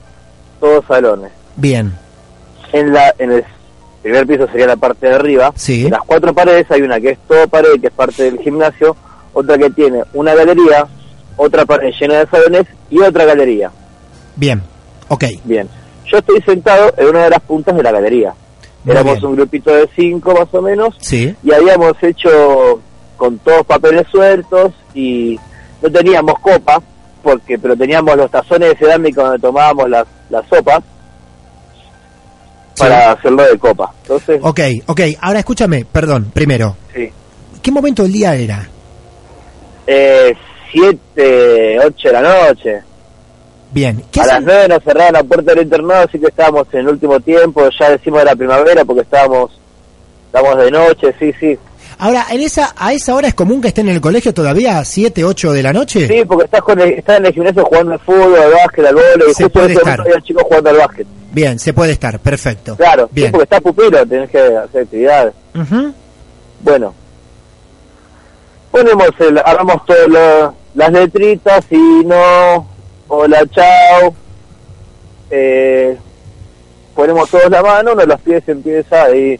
todos 0.60 0.86
salones. 0.86 1.32
bien, 1.56 1.94
En 2.72 2.94
la 2.94 3.16
en 3.18 3.32
el 3.32 3.44
primer 4.02 4.26
piso 4.28 4.48
sería 4.48 4.68
la 4.68 4.76
parte 4.76 5.08
de 5.08 5.16
arriba. 5.16 5.52
Sí. 5.56 5.90
Las 5.90 6.02
cuatro 6.06 6.34
paredes 6.34 6.70
hay 6.72 6.82
una 6.82 7.00
que 7.00 7.12
es 7.12 7.20
todo 7.28 7.48
pared, 7.48 7.80
que 7.82 7.88
es 7.88 7.94
parte 7.94 8.24
del 8.24 8.40
gimnasio, 8.40 8.96
otra 9.34 9.58
que 9.58 9.70
tiene 9.72 10.04
una 10.14 10.34
galería, 10.34 10.88
otra 11.38 11.66
pared 11.66 11.92
llena 12.00 12.20
de 12.20 12.28
salones 12.28 12.66
y 12.90 13.00
otra 13.00 13.26
galería. 13.26 13.72
bien. 14.36 14.62
Ok, 15.12 15.24
Bien. 15.44 15.68
Yo 16.12 16.18
estoy 16.20 16.42
sentado 16.42 16.92
en 16.98 17.08
una 17.08 17.24
de 17.26 17.30
las 17.32 17.40
puntas 17.42 17.76
de 17.76 17.84
la 17.84 17.92
galería. 17.92 18.34
Muy 18.84 18.92
Éramos 18.94 19.14
bien. 19.16 19.26
un 19.26 19.36
grupito 19.36 19.72
de 19.74 19.90
cinco 19.96 20.34
más 20.34 20.48
o 20.54 20.62
menos 20.62 20.96
sí, 21.00 21.36
y 21.44 21.52
habíamos 21.54 21.94
hecho 22.02 22.80
con 23.18 23.38
todos 23.40 23.66
papeles 23.66 24.08
sueltos 24.12 24.72
y 24.94 25.38
no 25.82 25.92
teníamos 25.92 26.36
copa 26.40 26.82
porque 27.22 27.60
pero 27.60 27.76
teníamos 27.76 28.16
los 28.16 28.32
tazones 28.32 28.70
de 28.70 28.76
cerámica 28.78 29.22
donde 29.24 29.40
tomábamos 29.40 29.90
las, 29.90 30.06
las 30.30 30.48
sopas 30.48 30.82
para 32.80 33.12
hacerlo 33.12 33.44
de 33.44 33.58
copa. 33.58 33.94
Entonces, 34.04 34.40
ok, 34.42 34.60
ok. 34.88 35.02
Ahora 35.22 35.40
escúchame, 35.40 35.86
perdón, 35.92 36.32
primero. 36.34 36.76
sí. 36.94 37.12
¿Qué 37.62 37.72
momento 37.72 38.04
del 38.04 38.14
día 38.14 38.36
era? 38.36 38.68
Eh, 39.86 40.34
siete, 40.72 41.78
ocho 41.80 42.08
de 42.08 42.14
la 42.14 42.22
noche. 42.22 42.82
Bien, 43.72 44.02
¿qué 44.12 44.22
A 44.22 44.26
las 44.26 44.44
nueve 44.44 44.68
nos 44.70 44.84
cerraban 44.84 45.14
la 45.14 45.24
puerta 45.24 45.54
del 45.54 45.64
internado, 45.64 46.06
así 46.08 46.18
que 46.18 46.28
estábamos 46.28 46.68
en 46.74 46.80
el 46.80 46.88
último 46.90 47.20
tiempo, 47.20 47.68
ya 47.78 47.90
decimos 47.92 48.20
de 48.20 48.26
la 48.26 48.36
primavera 48.36 48.86
porque 48.86 49.02
estábamos, 49.02 49.52
estábamos 50.28 50.64
de 50.64 50.72
noche, 50.72 51.14
sí, 51.20 51.34
sí. 51.40 51.60
Ahora, 52.02 52.28
en 52.32 52.42
esa, 52.42 52.74
¿a 52.78 52.94
esa 52.94 53.14
hora 53.14 53.28
es 53.28 53.34
común 53.34 53.62
que 53.62 53.68
estén 53.68 53.90
en 53.90 53.96
el 53.96 54.02
colegio 54.02 54.34
todavía? 54.34 54.84
¿Siete, 54.86 55.24
ocho 55.26 55.52
de 55.52 55.62
la 55.62 55.74
noche? 55.74 56.08
Sí, 56.08 56.24
porque 56.26 56.46
estás, 56.46 56.62
con 56.62 56.80
el- 56.80 56.94
estás 56.94 57.20
en 57.20 57.26
el 57.26 57.34
gimnasio 57.34 57.66
jugando 57.66 57.92
al 57.94 58.00
fútbol, 58.00 58.36
al 58.42 58.52
básquet, 58.52 58.86
al 58.86 58.96
vóley, 58.96 59.30
y 59.30 59.34
Se 59.34 59.50
puede 59.50 59.74
estar. 59.74 60.00
había 60.02 60.22
chicos 60.22 60.44
jugando 60.44 60.70
al 60.70 60.78
básquet. 60.78 61.08
Bien, 61.34 61.60
se 61.60 61.74
puede 61.74 61.92
estar, 61.92 62.18
perfecto. 62.20 62.76
Claro, 62.78 63.08
sí, 63.08 63.12
Bien. 63.16 63.32
porque 63.32 63.44
está 63.44 63.60
pupilo, 63.60 64.06
tenés 64.08 64.30
que 64.30 64.40
hacer 64.40 64.82
actividades. 64.84 65.34
Ujú. 65.54 65.94
Bueno, 66.62 66.94
ponemos 68.72 69.10
el, 69.20 69.38
hagamos 69.40 69.86
todas 69.86 70.08
la- 70.08 70.54
las 70.76 70.92
letritas 70.92 71.66
y 71.70 71.78
no, 72.06 72.66
hola, 73.10 73.44
chao, 73.52 74.14
eh, 75.32 75.98
ponemos 76.96 77.30
todos 77.30 77.50
la 77.50 77.62
mano, 77.62 77.92
uno 77.94 78.02
de 78.02 78.08
los 78.08 78.22
pies 78.22 78.44
empieza 78.48 79.04
ahí, 79.04 79.40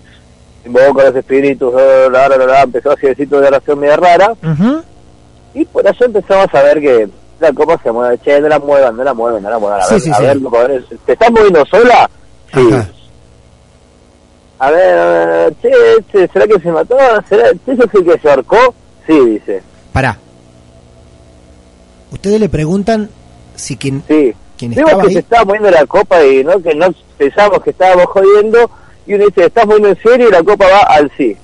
invoca 0.66 1.02
a 1.04 1.06
los 1.06 1.16
espíritus, 1.16 1.74
la, 1.74 2.28
la, 2.30 2.38
la, 2.38 2.62
empezó 2.64 2.92
así 2.92 3.08
decir 3.08 3.28
de 3.30 3.38
oración 3.38 3.80
media 3.80 3.96
rara, 3.98 4.34
y 5.54 5.66
por 5.66 5.88
allá 5.88 6.06
empezamos 6.06 6.54
a 6.54 6.64
ver 6.64 6.80
que 6.80 7.10
la 7.40 7.54
copa 7.54 7.80
se 7.82 7.92
mueve, 7.92 8.18
che, 8.20 8.40
no 8.42 8.48
la 8.50 8.60
muevan, 8.60 8.96
no 8.98 9.04
la 9.04 9.14
muevan, 9.14 9.42
no 9.44 9.50
la 9.50 9.60
muevan, 9.60 9.80
a 9.82 9.84
Sí, 9.86 9.94
ver, 9.94 10.02
sí, 10.02 10.10
a 10.12 10.16
sí. 10.16 10.24
ver, 10.24 10.38
a 10.38 10.68
ver, 10.68 10.86
¿te 11.06 11.14
estás 11.14 11.32
moviendo 11.32 11.66
sola? 11.66 12.10
Sí. 12.54 12.68
Ajá. 12.72 12.90
A 14.60 14.72
ver, 14.72 14.98
a 14.98 15.06
ver, 15.06 15.54
che, 15.62 15.70
che, 16.12 16.28
¿será 16.28 16.46
que 16.46 16.60
se 16.60 16.70
mató? 16.72 16.98
¿Será, 17.30 17.50
¿Ese 17.50 17.72
es 17.72 17.80
el 17.94 18.04
que 18.06 18.20
se 18.20 18.30
ahorcó? 18.30 18.74
Sí, 19.08 19.18
dice, 19.26 19.64
Pará. 19.94 20.18
Ustedes 22.12 22.40
le 22.40 22.50
preguntan 22.50 23.10
si 23.56 23.78
quien, 23.78 24.04
sí. 24.08 24.34
quien 24.58 24.74
estaba 24.74 25.02
que 25.02 25.08
ahí... 25.08 25.14
se 25.14 25.20
estaba 25.20 25.46
moviendo 25.46 25.72
la 25.72 25.86
copa 25.86 26.24
y 26.26 26.44
no 26.44 26.62
que 26.62 26.74
no 26.76 26.88
pensamos 27.18 27.62
que 27.64 27.70
estábamos 27.70 28.06
jodiendo 28.08 28.70
y 29.10 29.16
uno 29.16 29.26
dice, 29.26 29.46
¿estás 29.46 29.66
moviendo 29.66 29.90
en 29.90 29.98
serio? 30.02 30.30
Y 30.30 30.32
la 30.32 30.44
copa 30.44 30.66
va 30.68 30.80
al 30.82 31.12
sí. 31.18 31.36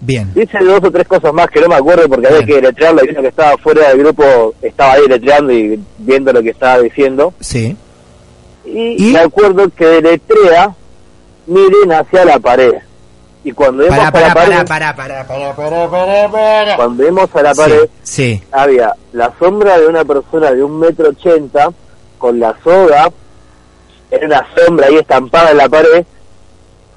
Bien, 0.00 0.30
Dice 0.34 0.58
dos 0.60 0.80
o 0.84 0.90
tres 0.90 1.06
cosas 1.08 1.32
más 1.32 1.46
que 1.48 1.60
no 1.60 1.68
me 1.68 1.76
acuerdo 1.76 2.08
porque 2.08 2.26
había 2.26 2.44
que 2.44 2.54
deletrearlo 2.56 3.02
y 3.04 3.10
uno 3.10 3.22
que 3.22 3.28
estaba 3.28 3.56
fuera 3.58 3.88
del 3.88 3.98
grupo 3.98 4.52
estaba 4.60 4.92
ahí 4.94 5.02
deletreando 5.02 5.52
y 5.52 5.80
viendo 5.98 6.32
lo 6.32 6.42
que 6.42 6.50
estaba 6.50 6.78
diciendo. 6.80 7.32
sí. 7.40 7.76
Y, 8.64 9.08
¿Y? 9.08 9.12
me 9.12 9.18
acuerdo 9.20 9.68
que 9.70 9.84
deletrea, 9.86 10.72
miren 11.48 11.92
hacia 11.92 12.24
la 12.24 12.38
pared. 12.38 12.74
Y 13.44 13.50
cuando 13.52 13.82
vemos 13.82 13.98
Pará, 13.98 14.08
a 14.08 14.10
la 14.28 14.34
pared, 14.34 14.66
pará, 14.68 14.94
pará, 14.94 15.26
pará, 15.56 15.56
pará. 16.30 16.76
cuando 16.76 17.02
vemos 17.02 17.28
a 17.34 17.42
la 17.42 17.54
Sí, 17.54 17.60
pared, 17.60 17.88
sí, 18.04 18.42
había 18.52 18.94
la 19.12 19.32
sombra 19.38 19.78
de 19.80 19.86
una 19.88 20.04
persona 20.04 20.52
de 20.52 20.62
un 20.62 20.78
metro 20.78 21.08
ochenta 21.08 21.70
con 22.18 22.38
la 22.38 22.54
soga, 22.62 23.10
era 24.12 24.26
una 24.26 24.46
sombra 24.56 24.86
ahí 24.86 24.96
estampada 24.96 25.50
en 25.50 25.56
la 25.56 25.68
pared 25.68 26.04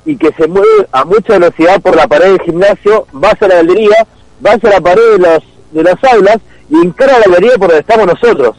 y 0.05 0.15
que 0.17 0.31
se 0.33 0.47
mueve 0.47 0.87
a 0.91 1.03
mucha 1.05 1.33
velocidad 1.33 1.81
por 1.81 1.95
la 1.95 2.07
pared 2.07 2.27
del 2.27 2.41
gimnasio, 2.41 3.07
va 3.23 3.29
hacia 3.31 3.47
la 3.47 3.55
galería, 3.55 4.07
va 4.45 4.51
hacia 4.51 4.69
la 4.69 4.81
pared 4.81 5.01
de 5.13 5.19
las, 5.19 5.39
de 5.71 5.83
las 5.83 6.03
aulas 6.13 6.37
y 6.69 6.75
encara 6.77 7.19
la 7.19 7.25
galería 7.25 7.57
por 7.57 7.67
donde 7.69 7.79
estamos 7.79 8.05
nosotros. 8.07 8.55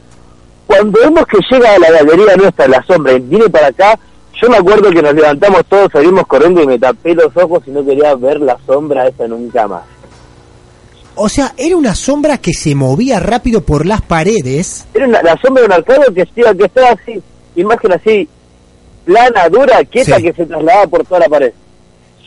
Cuando 0.66 0.98
vemos 1.00 1.24
que 1.26 1.38
llega 1.50 1.74
a 1.74 1.78
la 1.78 1.90
galería 1.92 2.36
nuestra, 2.36 2.66
la 2.66 2.82
sombra, 2.84 3.12
y 3.12 3.20
viene 3.20 3.48
para 3.48 3.68
acá, 3.68 3.98
yo 4.42 4.50
me 4.50 4.56
acuerdo 4.56 4.90
que 4.90 5.00
nos 5.00 5.14
levantamos 5.14 5.64
todos, 5.66 5.90
salimos 5.92 6.26
corriendo 6.26 6.62
y 6.62 6.66
me 6.66 6.78
tapé 6.78 7.14
los 7.14 7.34
ojos 7.36 7.62
y 7.66 7.70
no 7.70 7.84
quería 7.84 8.14
ver 8.16 8.40
la 8.40 8.56
sombra 8.66 9.06
esa 9.06 9.26
nunca 9.28 9.66
más. 9.68 9.84
O 11.14 11.28
sea, 11.30 11.54
era 11.56 11.76
una 11.76 11.94
sombra 11.94 12.36
que 12.38 12.52
se 12.52 12.74
movía 12.74 13.18
rápido 13.20 13.62
por 13.62 13.86
las 13.86 14.02
paredes. 14.02 14.84
Era 14.92 15.06
una- 15.06 15.22
la 15.22 15.36
sombra 15.40 15.62
de 15.62 15.66
un 15.68 15.72
arcado 15.72 16.02
que, 16.12 16.26
que 16.26 16.64
estaba 16.64 16.88
así, 16.90 17.22
imagen 17.54 17.92
así, 17.92 18.28
plana, 19.06 19.48
dura, 19.48 19.82
quieta, 19.84 20.16
Sí. 20.16 20.22
que 20.24 20.32
se 20.34 20.44
trasladaba 20.44 20.86
por 20.88 21.06
toda 21.06 21.20
la 21.20 21.28
pared. 21.28 21.52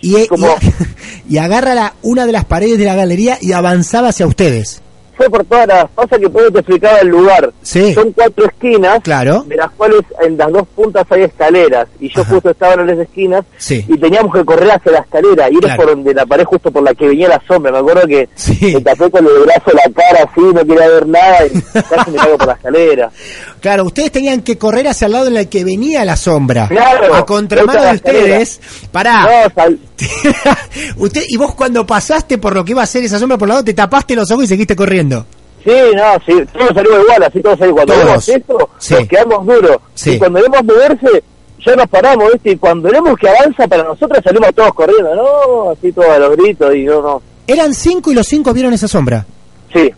Y, 0.02 0.18
y- 0.18 0.28
Como- 0.28 0.56
y 1.30 1.38
agarra 1.38 1.76
la, 1.76 1.94
una 2.02 2.26
de 2.26 2.32
las 2.32 2.46
paredes 2.46 2.80
de 2.80 2.86
la 2.86 2.96
galería 2.96 3.38
y 3.40 3.52
avanzaba 3.52 4.08
hacia 4.10 4.26
ustedes. 4.26 4.82
Fue 5.20 5.30
por 5.30 5.44
todas 5.44 5.68
las... 5.68 5.90
Pasa 5.90 6.18
que 6.18 6.30
puedo 6.30 6.50
te 6.50 6.60
explicaba 6.60 7.00
el 7.00 7.10
lugar. 7.10 7.52
Sí. 7.62 7.94
Son 7.94 8.10
cuatro 8.14 8.46
esquinas, 8.46 9.00
Claro. 9.04 9.44
de 9.46 9.58
las 9.58 9.70
cuales 9.72 10.00
en 10.22 10.38
las 10.38 10.50
dos 10.50 10.66
puntas 10.74 11.06
hay 11.10 11.24
escaleras, 11.24 11.90
y 12.00 12.08
yo 12.08 12.22
Ajá. 12.22 12.32
justo 12.36 12.50
estaba 12.52 12.76
en 12.76 12.88
las 12.88 13.00
esquinas, 13.00 13.44
Sí. 13.58 13.84
y 13.86 13.98
teníamos 13.98 14.34
que 14.34 14.46
correr 14.46 14.72
hacia 14.72 14.94
la 14.94 15.00
escalera, 15.00 15.50
y 15.50 15.58
era 15.58 15.60
Claro. 15.60 15.76
por 15.84 15.90
donde 15.90 16.14
la 16.14 16.26
pared 16.26 16.46
justo 16.46 16.72
por 16.72 16.84
la 16.84 16.94
que 16.94 17.10
venía 17.10 17.28
la 17.28 17.42
sombra. 17.46 17.70
Me 17.74 17.80
acuerdo 17.80 18.08
que 18.08 18.30
Sí. 18.36 18.72
me 18.76 18.80
tapé 18.80 19.12
con 19.12 19.26
el 19.26 19.34
brazo 19.46 19.72
la 19.74 19.92
cara 19.94 20.24
así, 20.32 20.40
no 20.42 20.62
quería 20.66 20.88
ver 20.88 21.06
nada, 21.08 21.38
y 21.46 21.62
casi 21.84 22.12
me 22.12 22.18
caigo 22.18 22.38
por 22.38 22.48
la 22.48 22.54
escalera. 22.54 23.12
Claro, 23.60 23.84
ustedes 23.84 24.10
tenían 24.14 24.42
que 24.42 24.58
correr 24.58 24.88
hacia 24.88 25.08
el 25.08 25.12
lado 25.12 25.28
en 25.28 25.36
el 25.36 25.50
que 25.50 25.66
venía 25.66 26.06
la 26.06 26.16
sombra. 26.16 26.70
Claro. 26.70 27.14
A 27.14 27.26
contramano 27.26 27.82
de 27.84 27.92
escalera. 27.96 28.24
ustedes. 28.40 28.62
Pará. 28.90 29.24
No, 29.24 29.54
sal- 29.54 29.80
Usted, 30.98 31.24
y 31.28 31.38
vos 31.38 31.56
cuando 31.56 31.86
pasaste 31.86 32.38
por 32.38 32.54
lo 32.56 32.64
que 32.64 32.72
iba 32.72 32.84
a 32.84 32.86
ser 32.86 33.04
esa 33.04 33.20
sombra 33.20 33.38
por 33.38 33.48
el 33.48 33.50
lado, 33.50 33.64
te 33.64 33.74
tapaste 33.74 34.16
los 34.16 34.30
ojos 34.32 34.46
y 34.46 34.48
seguiste 34.48 34.76
corriendo. 34.76 35.26
Sí, 35.64 35.72
no, 35.96 36.14
sí, 36.26 36.42
todos 36.54 36.70
salimos 36.74 37.00
igual, 37.04 37.24
así 37.24 37.42
todos 37.42 37.60
salimos. 37.60 37.76
Cuando 37.84 37.94
Todos. 37.94 38.06
vemos 38.06 38.30
esto, 38.30 38.70
Sí. 38.78 38.94
nos 38.94 39.08
quedamos 39.08 39.46
duros. 39.46 39.78
Sí. 39.94 40.12
Y 40.12 40.20
cuando 40.20 40.42
vemos 40.42 40.64
moverse, 40.64 41.24
ya 41.66 41.76
nos 41.76 41.88
paramos, 41.88 42.32
¿viste? 42.34 42.52
Y 42.52 42.58
cuando 42.58 42.90
vemos 42.90 43.18
que 43.20 43.28
avanza 43.30 43.68
para 43.68 43.84
nosotros, 43.84 44.24
salimos 44.24 44.54
todos 44.56 44.74
corriendo, 44.74 45.14
¿no? 45.16 45.72
Así 45.72 45.92
todos 45.92 46.08
a 46.10 46.18
los 46.20 46.36
gritos 46.38 46.74
y 46.76 46.84
no, 46.86 47.02
no. 47.02 47.22
Eran 47.46 47.74
cinco 47.74 48.12
y 48.12 48.16
los 48.16 48.26
cinco 48.28 48.54
vieron 48.54 48.74
esa 48.74 48.88
sombra. 48.88 49.26
Sí, 49.74 49.92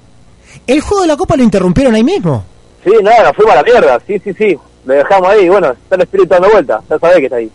El 0.67 0.81
juego 0.81 1.01
de 1.03 1.07
la 1.07 1.17
copa 1.17 1.35
lo 1.37 1.43
interrumpieron 1.43 1.93
ahí 1.95 2.03
mismo. 2.03 2.43
sí, 2.83 2.91
no, 3.01 3.23
nos 3.23 3.35
fuimos 3.35 3.53
a 3.53 3.57
la 3.57 3.63
mierda, 3.63 4.01
sí, 4.07 4.19
sí, 4.23 4.33
sí. 4.33 4.57
Lo 4.83 4.93
dejamos 4.95 5.29
ahí, 5.29 5.47
bueno, 5.47 5.69
está 5.71 5.95
el 5.95 6.01
espíritu 6.01 6.29
dando 6.29 6.49
vuelta, 6.49 6.81
ya 6.89 6.97
sabés 6.97 7.17
que 7.19 7.25
está 7.25 7.35
ahí. 7.37 7.51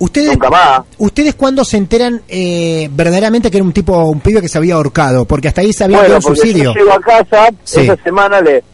Ustedes, 0.00 0.32
Nunca 0.32 0.50
más. 0.50 0.80
¿Ustedes 0.98 1.34
cuándo 1.34 1.64
se 1.64 1.76
enteran 1.76 2.22
eh, 2.26 2.88
verdaderamente 2.92 3.50
que 3.50 3.58
era 3.58 3.64
un 3.64 3.72
tipo, 3.72 4.02
un 4.04 4.20
pibe 4.20 4.40
que 4.40 4.48
se 4.48 4.58
había 4.58 4.74
ahorcado? 4.74 5.24
Porque 5.26 5.48
hasta 5.48 5.60
ahí 5.60 5.72
sabían 5.72 6.00
que 6.00 6.08
Bueno, 6.08 6.16
era 6.18 6.28
un 6.28 6.36
suicidio. 6.36 6.64
yo 6.74 6.80
llego 6.80 6.92
a 6.92 7.00
casa, 7.00 7.48
Sí. 7.64 7.80
esa 7.82 7.96
semana 8.02 8.40
le, 8.40 8.64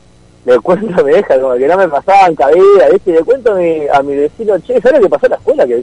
le 0.45 0.59
cuento 0.61 1.01
a 1.01 1.03
mi 1.05 1.13
hija, 1.13 1.41
como 1.41 1.55
que 1.57 1.67
no 1.67 1.77
me 1.77 1.89
pasaban 1.89 2.35
cabida, 2.37 2.89
¿viste? 2.93 3.11
Y 3.11 3.15
le 3.15 3.23
cuento 3.25 3.53
a 3.53 3.55
mi, 3.57 3.81
a 3.93 4.03
mi 4.03 4.15
vecino, 4.17 4.57
che, 4.61 4.81
¿sabes 4.81 4.99
lo 4.99 5.03
que 5.03 5.09
pasó 5.11 5.27
en 5.27 5.31
la 5.31 5.37
escuela? 5.37 5.67
Que, 5.67 5.83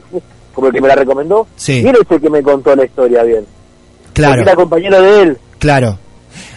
como 0.54 0.66
el 0.68 0.72
que 0.72 0.80
me 0.80 0.88
la 0.88 0.94
recomendó. 0.94 1.46
Sí. 1.56 1.82
Y 1.82 1.86
él 1.88 1.96
es 2.00 2.10
el 2.10 2.20
que 2.20 2.30
me 2.30 2.42
contó 2.42 2.74
la 2.74 2.84
historia 2.86 3.22
bien. 3.22 3.44
Claro. 4.14 4.32
Porque 4.36 4.42
era 4.50 4.54
compañero 4.56 5.02
de 5.02 5.22
él. 5.22 5.38
Claro. 5.58 5.98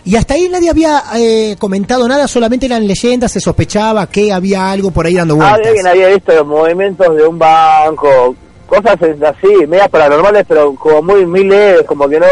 Y 0.06 0.16
hasta 0.16 0.36
ahí 0.36 0.48
nadie 0.50 0.70
había 0.70 1.04
eh, 1.18 1.58
comentado 1.60 2.08
nada, 2.08 2.28
solamente 2.30 2.66
eran 2.68 2.88
leyendas, 2.88 3.32
se 3.34 3.42
sospechaba 3.42 4.08
que 4.08 4.32
había 4.32 4.72
algo 4.72 4.92
por 4.92 5.06
ahí 5.06 5.16
dando 5.16 5.36
vueltas. 5.36 5.68
Alguien 5.68 5.86
había 5.88 6.08
visto 6.08 6.34
los 6.34 6.48
movimientos 6.48 7.14
de 7.18 7.28
un 7.28 7.38
banco, 7.38 8.34
cosas 8.68 8.98
así, 9.02 9.66
medias 9.68 9.90
paranormales, 9.90 10.46
pero 10.48 10.76
como 10.76 11.02
muy, 11.02 11.26
muy 11.26 11.44
leves, 11.44 11.84
como 11.88 12.08
que 12.08 12.20
no, 12.20 12.28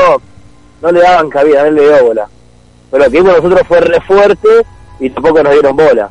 no 0.81 0.91
le 0.91 1.01
daban 1.01 1.29
cabida, 1.29 1.63
no 1.63 1.71
le 1.71 1.81
dio 1.81 2.05
bola. 2.05 2.27
Pero 2.91 3.03
lo 3.03 3.11
que 3.11 3.17
vimos 3.17 3.35
nosotros 3.37 3.67
fue 3.67 3.81
re 3.81 4.01
fuerte 4.01 4.49
y 4.99 5.09
tampoco 5.09 5.41
nos 5.41 5.53
dieron 5.53 5.75
bola. 5.75 6.09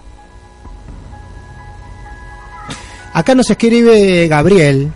Acá 3.12 3.34
nos 3.34 3.48
escribe 3.48 4.26
Gabriel 4.26 4.92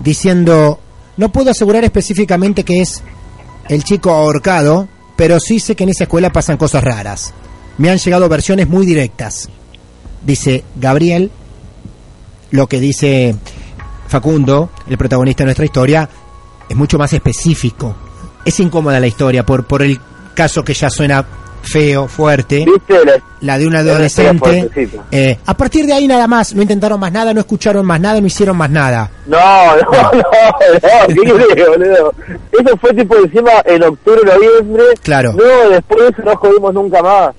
diciendo, 0.00 0.80
no 1.16 1.28
puedo 1.30 1.50
asegurar 1.50 1.84
específicamente 1.84 2.64
que 2.64 2.80
es 2.80 3.02
el 3.68 3.84
chico 3.84 4.10
ahorcado, 4.10 4.88
pero 5.16 5.38
sí 5.38 5.60
sé 5.60 5.76
que 5.76 5.84
en 5.84 5.90
esa 5.90 6.04
escuela 6.04 6.32
pasan 6.32 6.56
cosas 6.56 6.82
raras. 6.82 7.32
Me 7.78 7.90
han 7.90 7.98
llegado 7.98 8.28
versiones 8.28 8.68
muy 8.68 8.86
directas. 8.86 9.48
Dice 10.22 10.64
Gabriel, 10.76 11.30
lo 12.50 12.66
que 12.66 12.80
dice 12.80 13.36
Facundo, 14.18 14.70
el 14.86 14.96
protagonista 14.96 15.42
de 15.42 15.46
nuestra 15.46 15.64
historia, 15.64 16.08
es 16.68 16.76
mucho 16.76 16.98
más 16.98 17.12
específico. 17.12 17.96
Es 18.44 18.60
incómoda 18.60 19.00
la 19.00 19.08
historia 19.08 19.44
por, 19.44 19.64
por 19.64 19.82
el 19.82 19.98
caso 20.34 20.62
que 20.62 20.72
ya 20.72 20.88
suena 20.88 21.24
feo, 21.62 22.06
fuerte. 22.06 22.64
¿Viste? 22.64 23.04
La- 23.04 23.20
La 23.40 23.58
de 23.58 23.66
un 23.66 23.74
adolescente. 23.74 24.70
Eh, 25.10 25.36
a 25.44 25.54
partir 25.56 25.84
de 25.86 25.94
ahí 25.94 26.06
nada 26.06 26.28
más, 26.28 26.54
no 26.54 26.62
intentaron 26.62 27.00
más 27.00 27.10
nada, 27.10 27.34
no 27.34 27.40
escucharon 27.40 27.84
más 27.84 28.00
nada, 28.00 28.20
no 28.20 28.26
hicieron 28.28 28.56
más 28.56 28.70
nada. 28.70 29.10
No, 29.26 29.36
no, 29.78 29.82
no, 30.12 30.12
no, 30.12 31.44
¿qué 31.56 31.64
boludo? 31.68 32.14
Eso 32.52 32.76
fue 32.80 32.94
tipo 32.94 33.16
encima 33.16 33.50
en 33.64 33.82
octubre, 33.82 34.20
noviembre. 34.24 34.84
Claro. 35.02 35.32
No, 35.32 35.70
después 35.70 36.12
no 36.24 36.36
jodimos 36.36 36.72
nunca 36.72 37.02
más. 37.02 37.34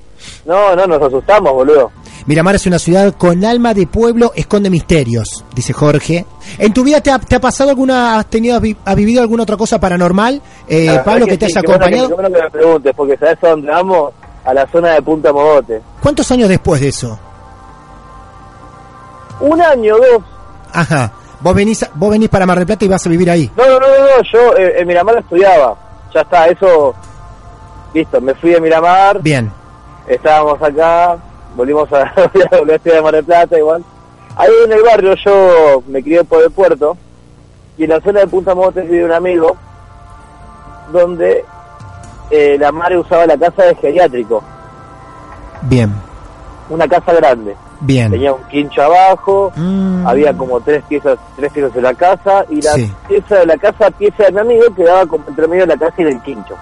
No, 0.46 0.76
no, 0.76 0.86
nos 0.88 1.02
asustamos, 1.02 1.54
boludo. 1.54 1.90
Miramar 2.28 2.56
es 2.56 2.66
una 2.66 2.80
ciudad 2.80 3.14
con 3.16 3.46
alma 3.46 3.74
de 3.76 3.86
pueblo, 3.86 4.32
esconde 4.36 4.70
misterios, 4.72 5.46
dice 5.54 5.74
Jorge. 5.74 6.26
¿En 6.58 6.74
tu 6.74 6.84
vida 6.84 7.00
te 7.02 7.12
ha, 7.12 7.20
te 7.20 7.36
ha 7.36 7.40
pasado 7.40 7.70
alguna, 7.70 8.18
has 8.18 8.26
tenido, 8.26 8.56
has 8.56 8.62
vi- 8.62 8.76
has 8.84 8.96
vivido 8.96 9.22
alguna 9.22 9.44
otra 9.44 9.58
cosa 9.58 9.80
paranormal, 9.80 10.42
eh, 10.68 10.88
verdad 10.88 11.06
Pablo, 11.06 11.28
que 11.28 11.38
te 11.38 11.46
sí, 11.46 11.52
haya 11.52 11.62
bueno 11.62 11.76
acompañado? 11.86 12.16
bueno 12.16 12.30
que 12.36 12.42
me 12.44 12.50
preguntes, 12.50 12.94
porque 12.96 13.18
¿sabes 13.18 13.44
a 13.44 13.50
dónde 13.50 13.68
vamos? 13.72 14.14
A 14.44 14.54
la 14.56 14.66
zona 14.72 14.94
de 14.94 15.02
Punta 15.04 15.32
Mogote. 15.32 15.82
¿Cuántos 16.02 16.32
años 16.32 16.50
después 16.50 16.82
de 16.82 16.88
eso? 16.88 17.20
Un 19.40 19.62
año, 19.62 19.96
dos. 19.98 20.24
Ajá. 20.74 21.12
Vos 21.42 21.54
venís, 21.54 21.84
a- 21.84 21.90
vos 21.94 22.10
venís 22.10 22.30
para 22.30 22.46
Mar 22.46 22.58
del 22.58 22.66
Plata 22.66 22.86
y 22.86 22.88
vas 22.88 23.06
a 23.06 23.10
vivir 23.10 23.30
ahí. 23.30 23.52
No, 23.56 23.66
no, 23.68 23.80
no, 23.80 23.88
no, 23.88 23.98
no, 24.18 24.24
yo 24.32 24.56
eh, 24.58 24.76
en 24.80 24.88
Miramar 24.88 25.18
estudiaba. 25.18 25.76
Ya 26.14 26.22
está, 26.22 26.48
eso. 26.48 26.96
Listo, 27.94 28.20
me 28.20 28.34
fui 28.36 28.52
de 28.52 28.60
Miramar, 28.62 29.22
Bien. 29.22 29.52
estábamos 30.08 30.62
acá, 30.62 31.18
volvimos 31.56 31.92
a, 31.94 32.04
a 32.16 32.26
estudiar 32.26 32.80
de 32.82 33.02
Mar 33.02 33.14
del 33.14 33.24
Plata 33.26 33.58
igual. 33.58 33.84
Ahí 34.38 34.50
en 34.66 34.72
el 34.74 34.84
barrio 34.84 35.16
yo 35.16 35.84
me 35.88 36.04
crié 36.04 36.24
por 36.24 36.44
el 36.44 36.52
puerto 36.52 36.98
y 37.78 37.84
en 37.86 37.90
la 37.92 38.02
zona 38.02 38.20
de 38.22 38.28
Punta 38.28 38.54
Mogote 38.54 38.82
vive 38.82 39.06
un 39.06 39.12
amigo 39.14 39.56
donde 40.92 41.44
eh, 42.30 42.58
la 42.60 42.72
madre 42.72 42.98
usaba 42.98 43.26
la 43.26 43.38
casa 43.38 43.64
de 43.64 43.76
geriátrico, 43.76 44.44
Bien. 45.64 45.94
una 46.70 46.88
casa 46.88 47.14
grande. 47.14 47.56
Bien. 47.82 48.10
Tenía 48.12 48.34
un 48.34 48.44
quincho 48.44 48.82
abajo, 48.84 49.52
Mm. 49.56 50.08
había 50.08 50.36
como 50.36 50.60
tres 50.62 50.84
piezas, 50.88 51.18
tres 51.36 51.52
piezas 51.52 51.74
de 51.74 51.82
la 51.82 51.94
casa 51.94 52.46
y 52.50 52.62
la 52.62 52.72
Sí. 52.74 52.92
pieza 53.08 53.36
de 53.40 53.46
la 53.46 53.58
casa, 53.58 53.92
pieza 53.92 54.24
de 54.24 54.32
mi 54.32 54.40
amigo, 54.40 54.64
quedaba 54.76 55.06
como 55.06 55.24
entre 55.28 55.48
medio 55.48 55.66
de 55.68 55.76
la 55.76 55.78
casa 55.78 56.02
y 56.02 56.04
del 56.06 56.22
quincho. 56.22 56.56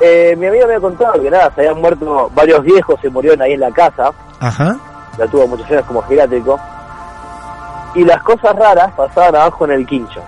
Eh, 0.00 0.36
mi 0.38 0.46
amigo 0.46 0.66
me 0.66 0.74
había 0.74 0.80
contado 0.88 1.20
que 1.20 1.30
nada, 1.30 1.50
se 1.54 1.62
habían 1.62 1.80
muerto 1.80 2.30
varios 2.34 2.62
viejos, 2.62 3.00
se 3.00 3.10
murieron 3.10 3.42
ahí 3.42 3.52
en 3.54 3.60
la 3.60 3.70
casa, 3.72 4.12
Ajá. 4.38 4.76
la 5.18 5.26
tuvo 5.26 5.46
muchos 5.48 5.68
años 5.70 5.84
como 5.86 6.02
geriátrico, 6.02 6.58
y 7.94 8.04
las 8.04 8.22
cosas 8.22 8.54
raras 8.54 8.92
pasaban 8.96 9.34
abajo 9.34 9.64
en 9.64 9.72
el 9.72 9.86
quincho. 9.86 10.20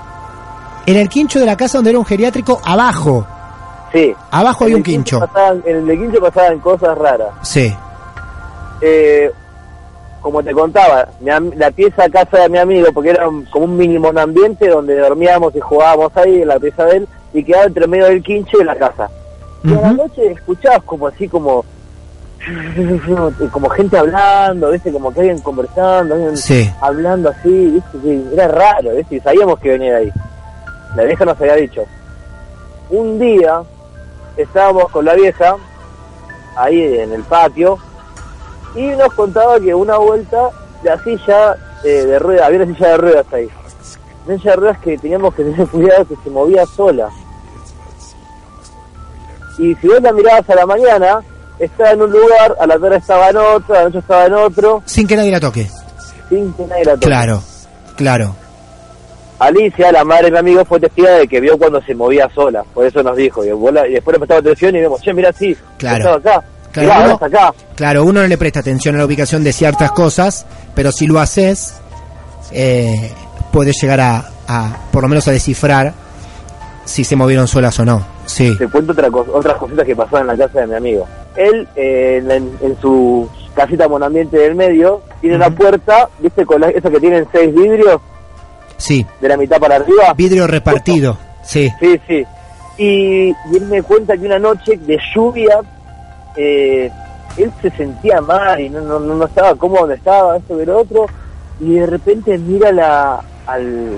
En 0.86 0.96
el 0.96 1.08
quincho 1.08 1.38
de 1.38 1.46
la 1.46 1.56
casa 1.56 1.78
donde 1.78 1.90
era 1.90 1.98
un 2.00 2.04
geriátrico, 2.04 2.60
abajo. 2.64 3.24
Sí. 3.92 4.14
Abajo 4.32 4.64
hay 4.64 4.74
un 4.74 4.82
quincho. 4.82 5.20
pasaban- 5.20 5.62
en 5.66 5.88
el 5.88 5.98
quincho 5.98 6.20
pasaban 6.20 6.58
cosas 6.60 6.96
raras. 6.98 7.28
Sí. 7.42 7.74
eh, 8.82 9.30
como 10.22 10.42
te 10.42 10.52
contaba, 10.52 11.06
la 11.20 11.70
pieza 11.70 12.08
casa 12.08 12.38
de 12.38 12.48
mi 12.48 12.58
amigo, 12.58 12.88
porque 12.94 13.10
era 13.10 13.28
un- 13.28 13.44
como 13.46 13.66
un 13.66 13.76
mínimo 13.76 14.08
un 14.08 14.18
ambiente 14.18 14.68
donde 14.68 14.96
dormíamos 14.98 15.54
y 15.54 15.60
jugábamos 15.60 16.14
ahí 16.16 16.42
en 16.42 16.48
la 16.48 16.58
pieza 16.58 16.84
de 16.86 16.96
él, 16.98 17.08
y 17.34 17.44
quedaba 17.44 17.64
entre 17.66 17.86
medio 17.86 18.06
del 18.06 18.22
quincho 18.22 18.58
y 18.60 18.64
la 18.64 18.74
casa. 18.76 19.08
Y 19.62 19.74
a 19.74 19.80
la 19.80 19.92
noche 19.92 20.32
escuchabas 20.32 20.82
como 20.84 21.06
así, 21.06 21.28
como 21.28 21.64
como 23.52 23.68
gente 23.70 23.98
hablando, 23.98 24.70
¿viste? 24.70 24.90
Como 24.92 25.12
que 25.12 25.20
alguien 25.20 25.40
conversando, 25.40 26.14
alguien 26.14 26.36
Sí. 26.36 26.72
hablando 26.80 27.28
así, 27.28 27.82
¿viste? 27.92 28.22
Era 28.32 28.48
raro, 28.48 28.94
¿viste? 28.96 29.16
Y 29.16 29.20
sabíamos 29.20 29.58
que 29.58 29.70
venía 29.70 29.96
ahí. 29.96 30.10
La 30.96 31.04
vieja 31.04 31.24
nos 31.24 31.38
había 31.40 31.56
dicho. 31.56 31.84
Un 32.88 33.18
día 33.18 33.62
estábamos 34.36 34.88
con 34.90 35.04
la 35.04 35.14
vieja 35.14 35.56
ahí 36.56 36.98
en 36.98 37.12
el 37.12 37.22
patio 37.24 37.78
y 38.74 38.86
nos 38.88 39.12
contaba 39.14 39.60
que 39.60 39.74
una 39.74 39.98
vuelta 39.98 40.50
la 40.82 41.02
silla 41.04 41.56
eh, 41.84 41.88
de 42.06 42.18
ruedas, 42.18 42.46
había 42.46 42.62
una 42.62 42.74
silla 42.74 42.88
de 42.88 42.96
ruedas 42.96 43.26
ahí. 43.32 43.48
Una 44.26 44.36
silla 44.38 44.50
de 44.52 44.56
ruedas 44.56 44.78
que 44.78 44.98
teníamos 44.98 45.34
que 45.34 45.44
tener 45.44 45.66
cuidado 45.70 46.06
que 46.06 46.16
se 46.24 46.30
movía 46.30 46.64
sola. 46.66 47.08
Y 49.60 49.74
si 49.76 49.86
vos 49.88 50.00
la 50.02 50.12
mirabas 50.12 50.48
a 50.48 50.54
la 50.54 50.66
mañana, 50.66 51.20
estaba 51.58 51.90
en 51.90 52.02
un 52.02 52.10
lugar, 52.10 52.56
a 52.58 52.66
la 52.66 52.78
tarde 52.78 52.96
estaba 52.96 53.28
en 53.28 53.36
otro, 53.36 53.74
a 53.74 53.78
la 53.78 53.84
noche 53.84 53.98
estaba 53.98 54.26
en 54.26 54.34
otro, 54.34 54.82
Sin 54.86 55.06
que 55.06 55.16
nadie 55.16 55.30
la 55.30 55.40
toque. 55.40 55.68
sin 56.28 56.52
que 56.54 56.66
nadie 56.66 56.84
la 56.84 56.92
toque. 56.94 57.06
Claro. 57.06 57.42
Claro. 57.96 58.34
Alicia, 59.38 59.90
la 59.90 60.04
madre 60.04 60.26
de 60.26 60.32
mi 60.32 60.38
amigo, 60.38 60.64
fue 60.66 60.78
testiga 60.80 61.10
de 61.12 61.26
que 61.26 61.40
vio 61.40 61.56
cuando 61.58 61.80
se 61.82 61.94
movía 61.94 62.28
sola. 62.34 62.62
Por 62.74 62.84
eso 62.86 63.02
nos 63.02 63.16
dijo. 63.16 63.42
Y, 63.44 63.48
después 63.48 64.14
le 64.14 64.18
prestaba 64.18 64.40
atención 64.40 64.76
y 64.76 64.80
vemos, 64.80 65.00
che, 65.00 65.12
mira, 65.14 65.32
sí, 65.32 65.56
Claro. 65.78 66.16
estaba 66.16 66.16
acá. 66.38 66.46
Claro, 66.72 66.88
Mirá, 66.88 67.04
uno- 67.04 67.18
acá. 67.26 67.54
Claro, 67.74 68.04
uno 68.04 68.20
no 68.20 68.26
le 68.26 68.38
presta 68.38 68.60
atención 68.60 68.94
a 68.94 68.98
la 68.98 69.04
ubicación 69.06 69.42
de 69.42 69.52
ciertas 69.52 69.90
cosas, 69.92 70.46
pero 70.74 70.92
si 70.92 71.06
lo 71.06 71.18
haces, 71.18 71.74
eh, 72.52 73.12
puedes 73.50 73.80
llegar 73.80 74.00
a, 74.00 74.24
a, 74.46 74.76
por 74.92 75.02
lo 75.02 75.08
menos 75.08 75.26
a 75.26 75.32
descifrar 75.32 75.94
si 76.84 77.02
se 77.04 77.16
movieron 77.16 77.48
solas 77.48 77.78
o 77.80 77.84
no. 77.84 78.04
Sí. 78.30 78.56
Te 78.56 78.68
cuento 78.68 78.92
otra 78.92 79.08
cos- 79.08 79.28
otras 79.32 79.56
cositas 79.56 79.84
que 79.84 79.96
pasaban 79.96 80.30
en 80.30 80.38
la 80.38 80.46
casa 80.46 80.60
de 80.60 80.66
mi 80.68 80.74
amigo. 80.74 81.06
Él, 81.36 81.66
eh, 81.74 82.22
en, 82.60 82.76
su 82.80 83.28
casita 83.54 83.88
monambiente 83.88 84.38
del 84.38 84.54
medio, 84.54 85.02
tiene 85.20 85.36
una 85.36 85.48
Ujú. 85.48 85.56
puerta, 85.56 86.08
¿viste? 86.20 86.46
Con 86.46 86.60
la, 86.60 86.68
esa 86.70 86.90
que 86.90 87.00
tienen 87.00 87.26
seis 87.32 87.52
vidrios 87.54 88.00
Sí. 88.76 89.04
de 89.20 89.28
la 89.28 89.36
mitad 89.36 89.58
para 89.58 89.76
arriba. 89.76 90.14
Vidrio 90.16 90.46
repartido. 90.46 91.18
Sí. 91.42 91.70
Sí, 91.80 92.00
sí. 92.06 92.24
Y, 92.78 93.30
y 93.30 93.56
él 93.56 93.66
me 93.66 93.82
cuenta 93.82 94.16
que 94.16 94.26
una 94.26 94.38
noche 94.38 94.76
de 94.76 94.98
lluvia, 95.14 95.58
eh, 96.36 96.90
él 97.36 97.52
se 97.60 97.70
sentía 97.72 98.20
mal 98.20 98.60
y 98.60 98.70
no, 98.70 98.80
no, 98.80 98.98
no 99.00 99.24
estaba 99.24 99.54
cómodo 99.56 99.80
donde 99.80 99.96
estaba, 99.96 100.36
esto 100.36 100.56
que 100.56 100.66
lo 100.66 100.78
otro, 100.78 101.06
y 101.58 101.74
de 101.74 101.86
repente 101.86 102.38
mira 102.38 102.70
la, 102.72 103.20
al, 103.46 103.90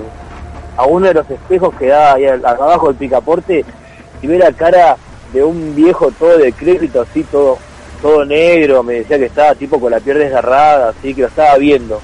a 0.75 0.85
uno 0.85 1.07
de 1.07 1.13
los 1.13 1.29
espejos 1.29 1.73
que 1.75 1.87
da 1.87 2.13
ahí 2.15 2.25
abajo 2.25 2.87
del 2.87 2.95
picaporte 2.97 3.63
y 4.23 4.27
ve 4.27 4.39
la 4.39 4.51
cara 4.53 4.97
de 5.33 5.43
un 5.43 5.75
viejo 5.75 6.09
todo 6.11 6.37
decrépito, 6.37 7.01
así 7.01 7.23
todo 7.23 7.59
todo 8.01 8.25
negro, 8.25 8.83
me 8.83 8.95
decía 8.95 9.17
que 9.17 9.25
estaba 9.25 9.55
tipo 9.55 9.79
con 9.79 9.91
la 9.91 9.99
piel 9.99 10.17
desgarrada, 10.17 10.89
así 10.89 11.13
que 11.13 11.21
lo 11.21 11.27
estaba 11.27 11.57
viendo. 11.57 12.01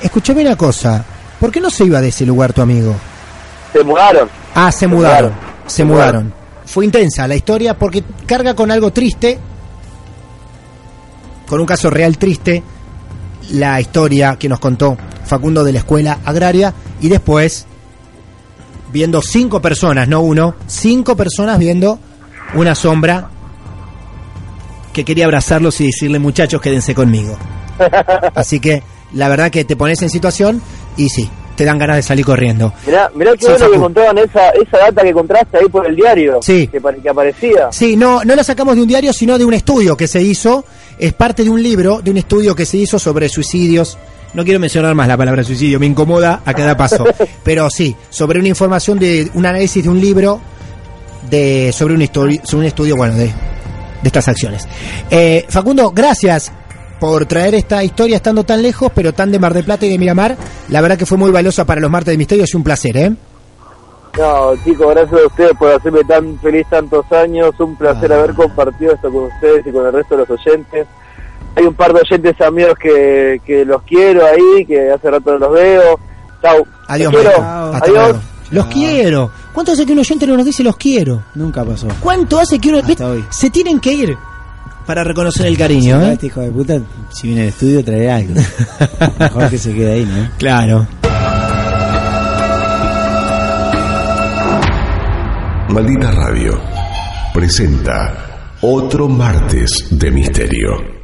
Escúchame 0.00 0.42
una 0.42 0.56
cosa. 0.56 1.04
¿Por 1.40 1.50
qué 1.50 1.60
no 1.60 1.70
se 1.70 1.84
iba 1.84 2.00
de 2.00 2.08
ese 2.08 2.24
lugar 2.24 2.52
tu 2.52 2.62
amigo? 2.62 2.94
Se 3.72 3.82
mudaron. 3.82 4.28
Ah, 4.54 4.70
se 4.70 4.86
mudaron. 4.86 5.32
mudaron. 5.32 5.54
Se 5.66 5.76
Se 5.76 5.84
mudaron. 5.84 6.34
Fue 6.66 6.84
intensa 6.84 7.26
la 7.26 7.34
historia 7.34 7.76
porque 7.76 8.04
carga 8.26 8.54
con 8.54 8.70
algo 8.70 8.92
triste, 8.92 9.38
con 11.48 11.60
un 11.60 11.66
caso 11.66 11.90
real 11.90 12.16
triste, 12.16 12.62
la 13.50 13.80
historia 13.80 14.36
que 14.38 14.48
nos 14.48 14.60
contó 14.60 14.96
Facundo 15.24 15.64
de 15.64 15.72
la 15.72 15.78
escuela 15.80 16.20
agraria 16.24 16.72
y 17.00 17.08
después 17.08 17.66
viendo 18.94 19.20
cinco 19.22 19.60
personas, 19.60 20.06
no 20.06 20.20
uno, 20.20 20.54
cinco 20.68 21.16
personas 21.16 21.58
viendo 21.58 21.98
una 22.54 22.76
sombra 22.76 23.28
que 24.92 25.04
quería 25.04 25.24
abrazarlos 25.24 25.80
y 25.80 25.86
decirle 25.86 26.20
muchachos 26.20 26.60
quédense 26.60 26.94
conmigo. 26.94 27.36
Así 28.36 28.60
que 28.60 28.84
la 29.12 29.28
verdad 29.28 29.50
que 29.50 29.64
te 29.64 29.74
pones 29.74 30.00
en 30.02 30.10
situación 30.10 30.62
y 30.96 31.08
sí, 31.08 31.28
te 31.56 31.64
dan 31.64 31.76
ganas 31.76 31.96
de 31.96 32.02
salir 32.02 32.24
corriendo. 32.24 32.72
Mirá, 32.86 33.10
mirá 33.16 33.32
qué 33.36 33.48
bueno 33.48 33.72
que 33.72 33.78
contaban 33.78 34.18
esa, 34.18 34.50
esa 34.50 34.78
data 34.78 35.02
que 35.02 35.08
encontraste 35.08 35.58
ahí 35.58 35.68
por 35.68 35.84
el 35.88 35.96
diario. 35.96 36.38
Sí. 36.40 36.68
Que, 36.68 36.80
que 36.80 37.08
aparecía. 37.08 37.72
Sí, 37.72 37.96
no, 37.96 38.22
no 38.22 38.36
la 38.36 38.44
sacamos 38.44 38.76
de 38.76 38.82
un 38.82 38.86
diario, 38.86 39.12
sino 39.12 39.36
de 39.36 39.44
un 39.44 39.54
estudio 39.54 39.96
que 39.96 40.06
se 40.06 40.22
hizo. 40.22 40.64
Es 41.00 41.14
parte 41.14 41.42
de 41.42 41.50
un 41.50 41.60
libro, 41.60 42.00
de 42.00 42.12
un 42.12 42.16
estudio 42.18 42.54
que 42.54 42.64
se 42.64 42.76
hizo 42.76 43.00
sobre 43.00 43.28
suicidios 43.28 43.98
no 44.34 44.44
quiero 44.44 44.60
mencionar 44.60 44.94
más 44.94 45.08
la 45.08 45.16
palabra 45.16 45.42
suicidio, 45.44 45.78
me 45.80 45.86
incomoda 45.86 46.42
a 46.44 46.52
cada 46.54 46.76
paso. 46.76 47.04
Pero 47.44 47.70
sí, 47.70 47.94
sobre 48.10 48.38
una 48.40 48.48
información 48.48 48.98
de 48.98 49.30
un 49.34 49.46
análisis 49.46 49.82
de 49.82 49.88
un 49.90 50.00
libro 50.00 50.40
de 51.30 51.72
sobre 51.72 51.94
un, 51.94 52.00
histori- 52.00 52.40
sobre 52.44 52.60
un 52.60 52.66
estudio, 52.66 52.96
bueno, 52.96 53.14
de, 53.14 53.26
de 53.26 53.32
estas 54.02 54.28
acciones. 54.28 54.68
Eh, 55.10 55.46
Facundo, 55.48 55.90
gracias 55.90 56.52
por 57.00 57.26
traer 57.26 57.54
esta 57.54 57.82
historia 57.84 58.16
estando 58.16 58.44
tan 58.44 58.62
lejos, 58.62 58.90
pero 58.94 59.12
tan 59.12 59.30
de 59.32 59.38
Mar 59.38 59.52
del 59.54 59.64
Plata 59.64 59.86
y 59.86 59.90
de 59.90 59.98
Miramar. 59.98 60.36
La 60.68 60.80
verdad 60.80 60.96
que 60.98 61.06
fue 61.06 61.18
muy 61.18 61.30
valiosa 61.30 61.64
para 61.64 61.80
los 61.80 61.90
martes 61.90 62.12
de 62.12 62.18
misterio, 62.18 62.44
es 62.44 62.54
un 62.54 62.62
placer, 62.62 62.96
¿eh? 62.96 63.12
No, 64.16 64.54
chicos, 64.64 64.94
gracias 64.94 65.20
a 65.20 65.26
ustedes 65.26 65.52
por 65.58 65.72
hacerme 65.72 66.04
tan 66.04 66.38
feliz 66.38 66.64
tantos 66.70 67.04
años. 67.10 67.50
Un 67.58 67.76
placer 67.76 68.12
Ah. 68.12 68.16
haber 68.18 68.34
compartido 68.34 68.92
esto 68.94 69.10
con 69.10 69.24
ustedes 69.24 69.66
y 69.66 69.72
con 69.72 69.86
el 69.86 69.92
resto 69.92 70.16
de 70.16 70.24
los 70.26 70.30
oyentes. 70.40 70.86
Hay 71.56 71.64
un 71.64 71.74
par 71.74 71.92
de 71.92 72.00
oyentes 72.00 72.40
amigos 72.40 72.74
que, 72.80 73.40
que 73.46 73.64
los 73.64 73.82
quiero 73.82 74.26
ahí, 74.26 74.64
que 74.66 74.90
hace 74.90 75.10
rato 75.10 75.32
no 75.32 75.38
los 75.38 75.52
veo. 75.52 76.00
Chau. 76.42 76.66
Adiós, 76.88 77.12
Los 77.12 77.22
quiero. 77.22 77.44
Adiós. 77.44 77.88
luego. 77.88 78.18
Los 78.50 78.66
quiero. 78.66 79.30
¿Cuánto 79.52 79.72
hace 79.72 79.86
que 79.86 79.92
un 79.92 79.98
oyente 80.00 80.26
no 80.26 80.36
nos 80.36 80.44
dice 80.46 80.62
los 80.62 80.76
quiero? 80.76 81.22
Nunca 81.34 81.64
pasó. 81.64 81.88
¿Cuánto 82.00 82.38
hace 82.38 82.58
que 82.58 82.68
uno... 82.70 82.78
Hasta 82.78 83.08
hoy. 83.08 83.24
Se 83.30 83.50
tienen 83.50 83.80
que 83.80 83.92
ir 83.92 84.16
para 84.86 85.02
reconocer 85.02 85.46
el 85.46 85.56
cariño, 85.56 86.00
¿eh? 86.02 86.12
Este 86.12 86.26
hijo 86.26 86.40
de 86.40 86.50
puta, 86.50 86.78
si 87.10 87.28
viene 87.28 87.42
al 87.42 87.48
estudio, 87.48 87.82
trae 87.84 88.10
algo. 88.10 88.34
Mejor 89.18 89.48
que 89.50 89.58
se 89.58 89.72
quede 89.72 89.92
ahí, 89.92 90.04
¿no? 90.04 90.28
Claro. 90.38 90.86
Maldita 95.70 96.10
Radio 96.12 96.60
presenta 97.32 98.56
otro 98.60 99.08
martes 99.08 99.70
de 99.90 100.10
misterio. 100.10 101.03